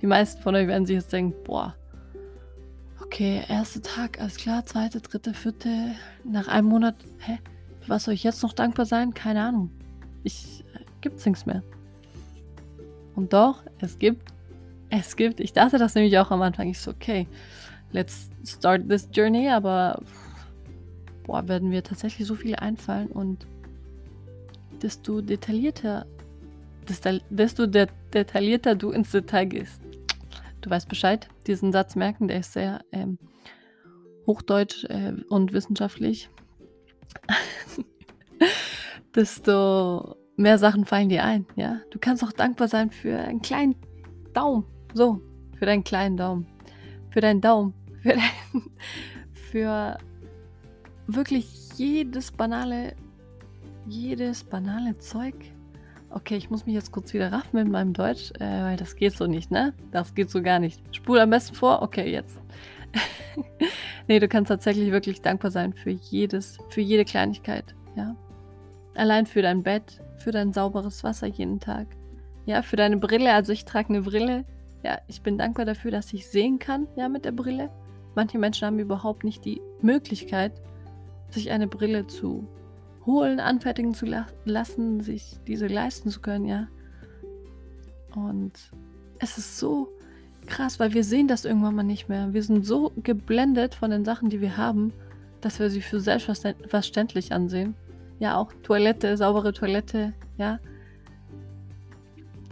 die 0.00 0.08
meisten 0.08 0.42
von 0.42 0.56
euch 0.56 0.66
werden 0.66 0.84
sich 0.84 0.96
jetzt 0.96 1.12
denken, 1.12 1.32
boah, 1.44 1.76
okay, 3.00 3.42
erster 3.48 3.82
Tag, 3.82 4.20
alles 4.20 4.34
klar, 4.34 4.66
zweite, 4.66 5.00
dritte, 5.00 5.32
vierte, 5.32 5.92
nach 6.24 6.48
einem 6.48 6.66
Monat, 6.66 6.96
hä? 7.20 7.38
Für 7.82 7.90
was 7.90 8.02
soll 8.02 8.14
ich 8.14 8.24
jetzt 8.24 8.42
noch 8.42 8.52
dankbar 8.52 8.84
sein? 8.84 9.14
Keine 9.14 9.44
Ahnung. 9.44 9.70
Ich, 10.24 10.64
äh, 10.74 10.80
gibt's 11.00 11.24
nichts 11.24 11.46
mehr. 11.46 11.62
Und 13.14 13.32
doch, 13.32 13.62
es 13.78 14.00
gibt, 14.00 14.32
es 14.88 15.14
gibt, 15.14 15.38
ich 15.38 15.52
dachte 15.52 15.78
das 15.78 15.94
nämlich 15.94 16.18
auch 16.18 16.32
am 16.32 16.42
Anfang, 16.42 16.68
ich 16.68 16.80
so, 16.80 16.90
okay, 16.90 17.28
let's 17.92 18.28
start 18.44 18.88
this 18.88 19.08
journey, 19.12 19.48
aber 19.48 20.02
boah, 21.30 21.46
werden 21.46 21.70
wir 21.70 21.84
tatsächlich 21.84 22.26
so 22.26 22.34
viel 22.34 22.56
einfallen 22.56 23.06
und 23.06 23.46
desto 24.82 25.20
detaillierter, 25.20 26.04
desto 27.30 27.66
de 27.68 27.86
detaillierter 28.12 28.74
du 28.74 28.90
ins 28.90 29.12
Detail 29.12 29.44
gehst. 29.44 29.80
Du 30.60 30.70
weißt 30.70 30.88
Bescheid, 30.88 31.28
diesen 31.46 31.70
Satz 31.70 31.94
merken, 31.94 32.26
der 32.26 32.40
ist 32.40 32.52
sehr 32.52 32.80
ähm, 32.90 33.16
hochdeutsch 34.26 34.84
äh, 34.86 35.12
und 35.28 35.52
wissenschaftlich. 35.52 36.28
desto 39.14 40.16
mehr 40.36 40.58
Sachen 40.58 40.84
fallen 40.84 41.10
dir 41.10 41.22
ein, 41.22 41.46
ja. 41.54 41.80
Du 41.90 42.00
kannst 42.00 42.24
auch 42.24 42.32
dankbar 42.32 42.66
sein 42.66 42.90
für 42.90 43.16
einen 43.16 43.40
kleinen 43.40 43.76
Daumen. 44.32 44.64
So, 44.94 45.22
für 45.56 45.66
deinen 45.66 45.84
kleinen 45.84 46.16
Daumen. 46.16 46.48
Für 47.10 47.20
deinen 47.20 47.40
Daumen. 47.40 47.72
Für, 48.02 48.14
dein, 48.14 48.62
für 49.32 49.96
wirklich 51.14 51.46
jedes 51.76 52.32
banale 52.32 52.94
jedes 53.86 54.44
banale 54.44 54.98
Zeug. 54.98 55.34
Okay, 56.10 56.36
ich 56.36 56.50
muss 56.50 56.66
mich 56.66 56.74
jetzt 56.74 56.90
kurz 56.90 57.14
wieder 57.14 57.30
raffen 57.30 57.56
mit 57.56 57.68
meinem 57.68 57.92
Deutsch, 57.92 58.32
äh, 58.40 58.62
weil 58.62 58.76
das 58.76 58.96
geht 58.96 59.16
so 59.16 59.26
nicht, 59.26 59.50
ne? 59.50 59.74
Das 59.92 60.14
geht 60.14 60.30
so 60.30 60.42
gar 60.42 60.58
nicht. 60.58 60.80
Spul 60.94 61.20
am 61.20 61.30
besten 61.30 61.54
vor. 61.54 61.82
Okay, 61.82 62.10
jetzt. 62.10 62.40
nee, 64.08 64.18
du 64.18 64.26
kannst 64.26 64.48
tatsächlich 64.48 64.90
wirklich 64.90 65.22
dankbar 65.22 65.52
sein 65.52 65.72
für 65.72 65.90
jedes, 65.90 66.58
für 66.68 66.80
jede 66.80 67.04
Kleinigkeit, 67.04 67.76
ja? 67.94 68.16
Allein 68.94 69.26
für 69.26 69.40
dein 69.40 69.62
Bett, 69.62 70.00
für 70.18 70.32
dein 70.32 70.52
sauberes 70.52 71.04
Wasser 71.04 71.28
jeden 71.28 71.60
Tag. 71.60 71.86
Ja, 72.44 72.62
für 72.62 72.76
deine 72.76 72.96
Brille. 72.96 73.32
Also 73.32 73.52
ich 73.52 73.64
trage 73.64 73.90
eine 73.90 74.02
Brille. 74.02 74.44
Ja, 74.82 74.98
ich 75.06 75.22
bin 75.22 75.38
dankbar 75.38 75.64
dafür, 75.64 75.92
dass 75.92 76.12
ich 76.12 76.26
sehen 76.26 76.58
kann, 76.58 76.88
ja, 76.96 77.08
mit 77.08 77.24
der 77.24 77.32
Brille. 77.32 77.70
Manche 78.16 78.38
Menschen 78.38 78.66
haben 78.66 78.78
überhaupt 78.80 79.22
nicht 79.22 79.44
die 79.44 79.60
Möglichkeit, 79.80 80.52
sich 81.34 81.50
eine 81.50 81.66
Brille 81.66 82.06
zu 82.06 82.46
holen, 83.06 83.40
anfertigen 83.40 83.94
zu 83.94 84.06
la 84.06 84.26
lassen, 84.44 85.00
sich 85.00 85.38
diese 85.46 85.66
leisten 85.66 86.10
zu 86.10 86.20
können, 86.20 86.46
ja. 86.46 86.68
Und 88.14 88.52
es 89.18 89.38
ist 89.38 89.58
so 89.58 89.88
krass, 90.46 90.80
weil 90.80 90.94
wir 90.94 91.04
sehen 91.04 91.28
das 91.28 91.44
irgendwann 91.44 91.76
mal 91.76 91.82
nicht 91.82 92.08
mehr. 92.08 92.32
Wir 92.32 92.42
sind 92.42 92.66
so 92.66 92.92
geblendet 92.96 93.74
von 93.74 93.90
den 93.90 94.04
Sachen, 94.04 94.30
die 94.30 94.40
wir 94.40 94.56
haben, 94.56 94.92
dass 95.40 95.60
wir 95.60 95.70
sie 95.70 95.80
für 95.80 96.00
selbstverständlich 96.00 97.32
ansehen. 97.32 97.74
Ja, 98.18 98.36
auch 98.36 98.52
Toilette, 98.62 99.16
saubere 99.16 99.52
Toilette, 99.52 100.12
ja. 100.36 100.58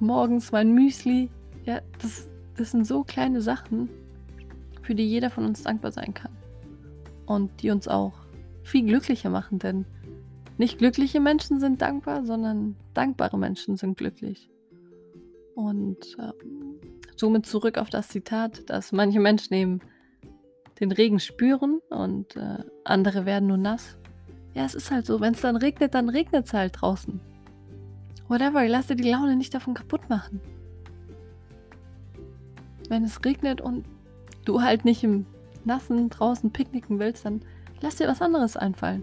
Morgens 0.00 0.52
mein 0.52 0.72
Müsli, 0.72 1.28
ja, 1.64 1.80
das, 2.00 2.28
das 2.56 2.70
sind 2.70 2.86
so 2.86 3.02
kleine 3.02 3.42
Sachen, 3.42 3.90
für 4.82 4.94
die 4.94 5.06
jeder 5.06 5.28
von 5.28 5.44
uns 5.44 5.62
dankbar 5.62 5.92
sein 5.92 6.14
kann. 6.14 6.32
Und 7.26 7.62
die 7.62 7.70
uns 7.70 7.88
auch 7.88 8.14
viel 8.68 8.84
glücklicher 8.84 9.30
machen, 9.30 9.58
denn 9.58 9.84
nicht 10.58 10.78
glückliche 10.78 11.20
Menschen 11.20 11.60
sind 11.60 11.80
dankbar, 11.82 12.24
sondern 12.24 12.76
dankbare 12.94 13.38
Menschen 13.38 13.76
sind 13.76 13.96
glücklich. 13.96 14.50
Und 15.54 16.16
ähm, 16.18 16.80
somit 17.16 17.46
zurück 17.46 17.78
auf 17.78 17.90
das 17.90 18.08
Zitat, 18.08 18.68
dass 18.68 18.92
manche 18.92 19.20
Menschen 19.20 19.54
eben 19.54 19.80
den 20.80 20.92
Regen 20.92 21.20
spüren 21.20 21.80
und 21.90 22.36
äh, 22.36 22.62
andere 22.84 23.26
werden 23.26 23.48
nur 23.48 23.56
nass. 23.56 23.96
Ja, 24.54 24.64
es 24.64 24.74
ist 24.74 24.90
halt 24.90 25.06
so, 25.06 25.20
wenn 25.20 25.34
es 25.34 25.40
dann 25.40 25.56
regnet, 25.56 25.94
dann 25.94 26.08
regnet 26.08 26.46
es 26.46 26.52
halt 26.52 26.80
draußen. 26.80 27.20
Whatever, 28.28 28.66
lass 28.68 28.88
dir 28.88 28.96
die 28.96 29.10
Laune 29.10 29.36
nicht 29.36 29.54
davon 29.54 29.74
kaputt 29.74 30.08
machen. 30.08 30.40
Wenn 32.88 33.04
es 33.04 33.24
regnet 33.24 33.60
und 33.60 33.84
du 34.44 34.62
halt 34.62 34.84
nicht 34.84 35.04
im 35.04 35.26
Nassen 35.64 36.08
draußen 36.10 36.50
picknicken 36.50 36.98
willst, 36.98 37.24
dann 37.24 37.42
lass 37.80 37.96
dir 37.96 38.08
was 38.08 38.22
anderes 38.22 38.56
einfallen. 38.56 39.02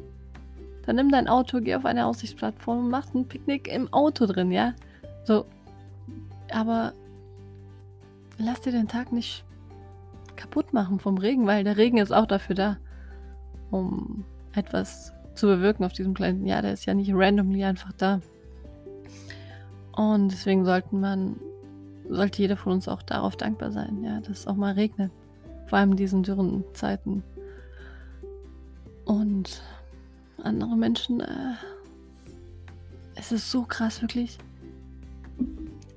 Dann 0.86 0.98
nimm 0.98 1.10
dein 1.10 1.28
Auto, 1.28 1.60
geh 1.62 1.76
auf 1.76 1.86
eine 1.86 2.06
Aussichtsplattform 2.06 2.86
und 2.86 2.90
mach 2.90 3.14
ein 3.14 3.28
Picknick 3.28 3.68
im 3.68 3.92
Auto 3.92 4.26
drin, 4.26 4.52
ja? 4.52 4.74
So. 5.24 5.46
Aber 6.52 6.94
lass 8.38 8.62
dir 8.62 8.72
den 8.72 8.88
Tag 8.88 9.12
nicht 9.12 9.46
kaputt 10.36 10.74
machen 10.74 11.00
vom 11.00 11.18
Regen, 11.18 11.48
weil 11.48 11.64
der 11.64 11.78
Regen 11.78 11.98
ist 11.98 12.12
auch 12.12 12.28
dafür 12.28 12.56
da, 12.56 12.78
um 13.72 14.26
etwas 14.54 15.14
zu 15.34 15.48
bewirken 15.48 15.84
auf 15.84 15.94
diesem 15.94 16.14
Planeten. 16.14 16.46
Ja, 16.46 16.62
der 16.62 16.74
ist 16.74 16.86
ja 16.86 16.94
nicht 16.94 17.12
randomly 17.14 17.64
einfach 17.64 17.92
da. 17.94 18.22
Und 19.96 20.30
deswegen 20.32 20.66
sollten 20.66 21.00
man, 21.00 21.38
sollte 22.10 22.42
jeder 22.42 22.58
von 22.58 22.74
uns 22.74 22.88
auch 22.88 23.02
darauf 23.02 23.36
dankbar 23.38 23.72
sein, 23.72 24.04
ja, 24.04 24.20
dass 24.20 24.40
es 24.40 24.48
auch 24.48 24.56
mal 24.56 24.74
regnet. 24.74 25.12
Vor 25.68 25.80
allem 25.80 25.92
in 25.92 25.98
diesen 25.98 26.24
dürren 26.24 26.64
Zeiten. 26.74 27.24
Und 29.06 29.62
andere 30.44 30.76
Menschen, 30.76 31.22
äh, 31.22 31.54
es 33.16 33.32
ist 33.32 33.50
so 33.50 33.64
krass, 33.64 34.02
wirklich, 34.02 34.38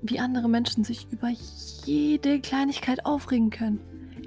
wie 0.03 0.21
andere 0.21 0.49
Menschen 0.49 0.85
sich 0.85 1.09
über 1.11 1.31
jede 1.85 2.41
Kleinigkeit 2.41 3.05
aufregen 3.05 3.51
können. 3.51 3.81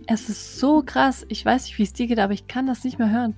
Es 0.08 0.30
ist 0.30 0.60
so 0.60 0.84
krass. 0.86 1.26
Ich 1.30 1.46
weiß 1.46 1.66
nicht, 1.66 1.78
wie 1.78 1.84
es 1.84 1.94
dir 1.94 2.08
geht, 2.08 2.20
aber 2.20 2.34
ich 2.34 2.48
kann 2.48 2.68
das 2.68 2.84
nicht 2.84 3.00
mehr 3.00 3.12
hören. 3.12 3.36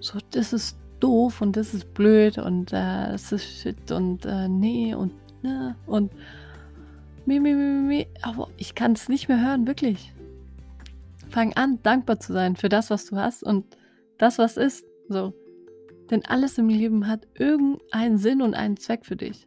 So, 0.00 0.18
das 0.30 0.52
ist 0.52 0.76
doof 1.00 1.40
und 1.40 1.56
das 1.56 1.74
ist 1.74 1.94
blöd 1.94 2.38
und 2.38 2.72
äh, 2.72 3.12
das 3.12 3.32
ist 3.32 3.44
shit 3.44 3.90
und 3.90 4.26
äh, 4.26 4.48
nee 4.48 4.94
und 4.94 5.12
ne 5.42 5.76
und 5.86 6.12
mi, 7.24 7.40
mi, 7.40 7.54
mi, 7.54 7.86
mi. 7.86 8.06
Aber 8.22 8.48
ich 8.56 8.74
kann 8.74 8.92
es 8.92 9.08
nicht 9.08 9.28
mehr 9.28 9.40
hören, 9.40 9.66
wirklich. 9.66 10.12
Fang 11.30 11.52
an, 11.54 11.78
dankbar 11.82 12.20
zu 12.20 12.32
sein 12.32 12.56
für 12.56 12.68
das, 12.68 12.90
was 12.90 13.06
du 13.06 13.16
hast 13.16 13.42
und 13.42 13.64
das, 14.18 14.38
was 14.38 14.56
ist. 14.56 14.84
So. 15.08 15.32
Denn 16.10 16.24
alles 16.26 16.58
im 16.58 16.68
Leben 16.68 17.06
hat 17.06 17.26
irgendeinen 17.34 18.18
Sinn 18.18 18.42
und 18.42 18.54
einen 18.54 18.76
Zweck 18.76 19.04
für 19.04 19.16
dich. 19.16 19.46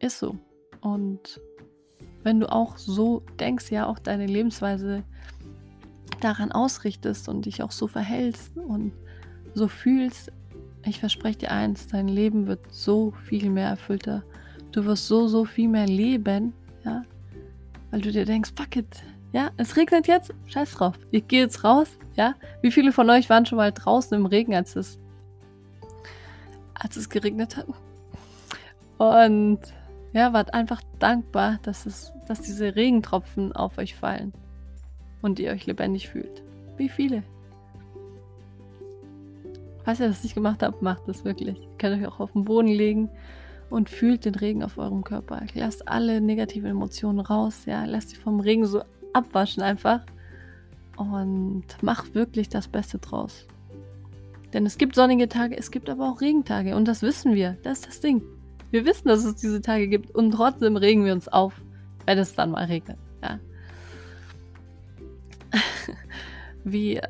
Ist 0.00 0.18
so. 0.18 0.36
Und 0.80 1.40
wenn 2.22 2.40
du 2.40 2.50
auch 2.50 2.76
so 2.76 3.22
denkst, 3.38 3.70
ja, 3.70 3.86
auch 3.86 3.98
deine 3.98 4.26
Lebensweise 4.26 5.04
daran 6.20 6.52
ausrichtest 6.52 7.28
und 7.28 7.46
dich 7.46 7.62
auch 7.62 7.72
so 7.72 7.86
verhältst 7.86 8.56
und 8.56 8.92
so 9.54 9.68
fühlst, 9.68 10.32
ich 10.84 11.00
verspreche 11.00 11.38
dir 11.38 11.50
eins, 11.50 11.88
dein 11.88 12.08
Leben 12.08 12.46
wird 12.46 12.60
so 12.70 13.10
viel 13.10 13.50
mehr 13.50 13.68
erfüllter. 13.68 14.24
Du 14.72 14.84
wirst 14.84 15.08
so, 15.08 15.26
so 15.26 15.44
viel 15.44 15.68
mehr 15.68 15.86
leben, 15.86 16.52
ja, 16.84 17.04
weil 17.90 18.00
du 18.00 18.12
dir 18.12 18.24
denkst, 18.24 18.52
fuck 18.56 18.76
it, 18.76 19.02
ja, 19.36 19.50
es 19.58 19.76
regnet 19.76 20.06
jetzt, 20.06 20.32
scheiß 20.46 20.72
drauf, 20.72 20.98
ich 21.10 21.28
gehe 21.28 21.42
jetzt 21.42 21.62
raus, 21.62 21.98
ja. 22.14 22.36
Wie 22.62 22.70
viele 22.70 22.90
von 22.90 23.10
euch 23.10 23.28
waren 23.28 23.44
schon 23.44 23.58
mal 23.58 23.70
draußen 23.70 24.16
im 24.16 24.24
Regen, 24.24 24.54
als 24.54 24.76
es, 24.76 24.98
als 26.72 26.96
es 26.96 27.10
geregnet 27.10 27.58
hat? 27.58 27.66
Und 28.96 29.60
ja, 30.14 30.32
wart 30.32 30.54
einfach 30.54 30.80
dankbar, 31.00 31.58
dass, 31.64 31.84
es, 31.84 32.14
dass 32.26 32.40
diese 32.40 32.76
Regentropfen 32.76 33.52
auf 33.52 33.76
euch 33.76 33.94
fallen 33.94 34.32
und 35.20 35.38
ihr 35.38 35.50
euch 35.50 35.66
lebendig 35.66 36.08
fühlt. 36.08 36.42
Wie 36.78 36.88
viele? 36.88 37.22
Falls 39.84 40.00
ihr 40.00 40.08
das 40.08 40.22
nicht 40.22 40.34
gemacht 40.34 40.62
habt, 40.62 40.80
macht 40.80 41.06
das 41.08 41.26
wirklich. 41.26 41.60
Ihr 41.60 41.76
könnt 41.76 42.00
euch 42.00 42.08
auch 42.08 42.20
auf 42.20 42.32
den 42.32 42.46
Boden 42.46 42.68
legen 42.68 43.10
und 43.68 43.90
fühlt 43.90 44.24
den 44.24 44.34
Regen 44.34 44.62
auf 44.62 44.78
eurem 44.78 45.04
Körper. 45.04 45.42
Lasst 45.52 45.86
alle 45.88 46.22
negativen 46.22 46.70
Emotionen 46.70 47.20
raus, 47.20 47.66
ja. 47.66 47.84
Lasst 47.84 48.08
sie 48.08 48.16
vom 48.16 48.40
Regen 48.40 48.64
so 48.64 48.80
abwaschen 49.16 49.62
einfach. 49.62 50.00
Und 50.96 51.64
macht 51.82 52.14
wirklich 52.14 52.48
das 52.48 52.68
Beste 52.68 52.98
draus. 52.98 53.46
Denn 54.52 54.64
es 54.64 54.78
gibt 54.78 54.94
sonnige 54.94 55.28
Tage, 55.28 55.58
es 55.58 55.70
gibt 55.70 55.90
aber 55.90 56.10
auch 56.10 56.20
Regentage. 56.20 56.74
Und 56.76 56.88
das 56.88 57.02
wissen 57.02 57.34
wir. 57.34 57.58
Das 57.62 57.80
ist 57.80 57.88
das 57.88 58.00
Ding. 58.00 58.22
Wir 58.70 58.86
wissen, 58.86 59.08
dass 59.08 59.24
es 59.24 59.36
diese 59.36 59.60
Tage 59.60 59.88
gibt 59.88 60.14
und 60.14 60.32
trotzdem 60.32 60.76
regen 60.76 61.04
wir 61.04 61.12
uns 61.12 61.28
auf, 61.28 61.60
wenn 62.04 62.18
es 62.18 62.34
dann 62.34 62.50
mal 62.50 62.64
regnet. 62.64 62.98
Ja. 63.22 63.38
Wie 66.64 67.00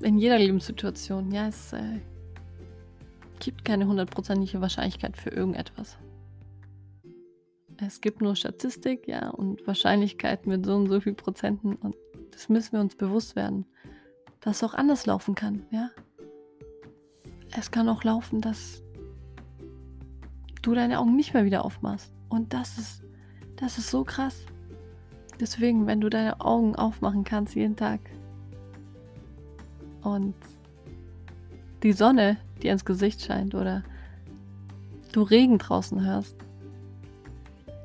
in 0.00 0.18
jeder 0.18 0.38
Lebenssituation. 0.38 1.30
Ja, 1.30 1.48
es 1.48 1.72
äh, 1.72 2.00
gibt 3.38 3.64
keine 3.64 3.86
hundertprozentige 3.86 4.60
Wahrscheinlichkeit 4.60 5.16
für 5.16 5.30
irgendetwas. 5.30 5.96
Es 7.84 8.00
gibt 8.00 8.20
nur 8.20 8.36
Statistik, 8.36 9.08
ja, 9.08 9.30
und 9.30 9.66
Wahrscheinlichkeiten 9.66 10.50
mit 10.50 10.64
so 10.64 10.76
und 10.76 10.88
so 10.88 11.00
viel 11.00 11.14
Prozenten. 11.14 11.74
Und 11.74 11.96
das 12.30 12.48
müssen 12.48 12.72
wir 12.74 12.80
uns 12.80 12.94
bewusst 12.94 13.34
werden, 13.34 13.66
dass 14.40 14.56
es 14.58 14.62
auch 14.62 14.74
anders 14.74 15.04
laufen 15.06 15.34
kann, 15.34 15.66
ja. 15.70 15.90
Es 17.50 17.70
kann 17.72 17.88
auch 17.88 18.04
laufen, 18.04 18.40
dass 18.40 18.82
du 20.62 20.74
deine 20.74 21.00
Augen 21.00 21.16
nicht 21.16 21.34
mehr 21.34 21.44
wieder 21.44 21.64
aufmachst. 21.64 22.14
Und 22.28 22.54
das 22.54 22.78
ist, 22.78 23.02
das 23.56 23.78
ist 23.78 23.90
so 23.90 24.04
krass. 24.04 24.46
Deswegen, 25.40 25.86
wenn 25.86 26.00
du 26.00 26.08
deine 26.08 26.40
Augen 26.40 26.76
aufmachen 26.76 27.24
kannst 27.24 27.56
jeden 27.56 27.76
Tag 27.76 28.00
und 30.02 30.34
die 31.82 31.92
Sonne 31.92 32.38
dir 32.62 32.72
ins 32.72 32.84
Gesicht 32.84 33.22
scheint 33.22 33.56
oder 33.56 33.82
du 35.12 35.22
Regen 35.22 35.58
draußen 35.58 36.00
hörst, 36.04 36.36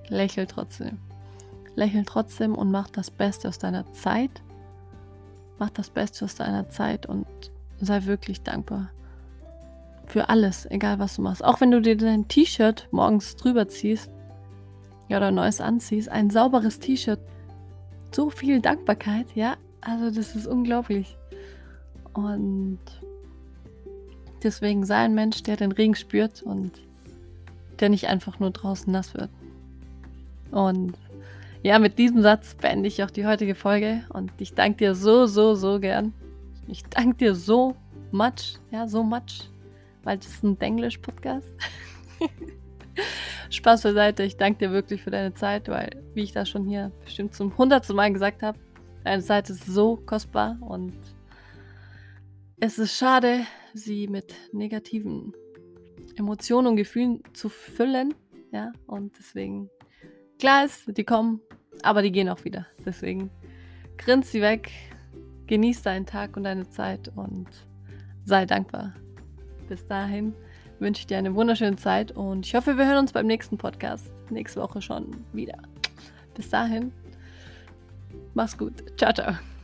lächel 0.10 0.48
trotzdem. 0.48 0.98
Lächel 1.76 2.04
trotzdem 2.06 2.56
und 2.56 2.72
mach 2.72 2.90
das 2.90 3.12
Beste 3.12 3.48
aus 3.48 3.60
deiner 3.60 3.92
Zeit. 3.94 4.42
Mach 5.60 5.70
das 5.70 5.90
Beste 5.90 6.26
aus 6.26 6.36
deiner 6.36 6.70
Zeit 6.70 7.06
und 7.06 7.26
sei 7.80 8.06
wirklich 8.06 8.42
dankbar 8.42 8.90
für 10.08 10.30
alles, 10.30 10.66
egal 10.72 11.00
was 11.00 11.18
du 11.18 11.22
machst. 11.22 11.44
Auch 11.44 11.62
wenn 11.62 11.72
du 11.72 11.82
dir 11.82 11.98
dein 11.98 12.28
T-Shirt 12.28 12.88
morgens 12.92 13.36
drüber 13.36 13.68
ziehst 13.68 14.10
ja, 15.10 15.18
oder 15.18 15.32
neues 15.32 15.62
anziehst, 15.62 16.10
ein 16.10 16.30
sauberes 16.30 16.80
T-Shirt. 16.80 17.20
So 18.14 18.30
viel 18.30 18.62
Dankbarkeit, 18.62 19.28
ja. 19.36 19.58
Also 19.82 20.10
das 20.12 20.36
ist 20.36 20.48
unglaublich. 20.48 21.18
Und 22.14 22.80
deswegen 24.44 24.86
sei 24.86 24.98
ein 24.98 25.14
Mensch, 25.14 25.44
der 25.44 25.58
den 25.58 25.72
Regen 25.72 25.96
spürt 25.96 26.42
und 26.42 26.72
der 27.80 27.90
nicht 27.90 28.08
einfach 28.08 28.40
nur 28.40 28.52
draußen 28.52 28.92
nass 28.92 29.14
wird. 29.14 29.30
Und 30.52 30.98
ja, 31.64 31.80
mit 31.80 31.98
diesem 31.98 32.22
Satz 32.22 32.56
beende 32.56 32.88
ich 32.88 33.04
auch 33.04 33.12
die 33.12 33.26
heutige 33.26 33.56
Folge 33.56 34.04
und 34.10 34.32
ich 34.38 34.54
danke 34.54 34.78
dir 34.78 34.96
so, 34.96 35.26
so, 35.26 35.56
so 35.56 35.80
gern. 35.80 36.14
Ich 36.68 36.84
danke 36.84 37.18
dir 37.18 37.36
so 37.36 37.76
much, 38.12 38.60
ja, 38.72 38.88
so 38.88 39.04
much 39.04 39.50
weil 40.08 40.18
das 40.18 40.28
ist 40.28 40.44
ein 40.44 40.58
Denglisch-Podcast. 40.58 41.54
Spaß 43.50 43.84
beiseite, 43.84 44.24
ich 44.24 44.38
danke 44.38 44.60
dir 44.60 44.72
wirklich 44.72 45.04
für 45.04 45.12
deine 45.12 45.34
Zeit, 45.34 45.68
weil, 45.68 46.02
wie 46.14 46.24
ich 46.24 46.32
das 46.32 46.48
schon 46.48 46.66
hier 46.66 46.94
bestimmt 47.04 47.34
zum 47.34 47.58
hundertsten 47.58 47.94
Mal 47.94 48.14
gesagt 48.14 48.42
habe, 48.42 48.58
deine 49.04 49.22
Zeit 49.22 49.50
ist 49.50 49.66
so 49.66 49.98
kostbar 49.98 50.58
und 50.62 50.98
es 52.62 52.80
ist 52.80 52.96
schade, 52.96 53.42
sie 53.74 54.08
mit 54.08 54.34
negativen 54.54 55.34
Emotionen 56.16 56.68
und 56.68 56.78
Gefühlen 56.78 57.22
zu 57.34 57.50
füllen. 57.50 58.14
Ja, 58.54 58.72
und 58.86 59.12
deswegen, 59.20 59.70
klar 60.40 60.66
ist, 60.66 60.98
die 60.98 61.04
kommen, 61.04 61.42
aber 61.84 62.02
die 62.02 62.12
gehen 62.12 62.30
auch 62.30 62.44
wieder. 62.44 62.66
Deswegen 62.86 63.30
grinst 63.98 64.32
sie 64.32 64.42
weg, 64.42 64.72
genieß 65.48 65.82
deinen 65.82 66.06
Tag 66.06 66.38
und 66.38 66.44
deine 66.44 66.70
Zeit 66.70 67.12
und 67.16 67.48
sei 68.26 68.46
dankbar 68.46 68.94
bis 69.68 69.86
dahin 69.86 70.34
wünsche 70.80 71.02
ich 71.02 71.08
dir 71.08 71.18
eine 71.18 71.36
wunderschöne 71.36 71.76
Zeit 71.76 72.12
und 72.12 72.46
ich 72.46 72.56
hoffe, 72.56 72.78
wir 72.78 72.86
hören 72.86 73.00
uns 73.00 73.12
beim 73.12 73.28
nächsten 73.28 73.58
Podcast. 73.58 74.12
Nächste 74.30 74.62
Woche 74.62 74.82
schon 74.82 75.16
wieder. 75.34 75.58
Bis 76.36 76.50
dahin, 76.50 76.92
mach's 78.34 78.58
gut. 78.58 78.74
Ciao, 78.98 79.14
ciao. 79.14 79.57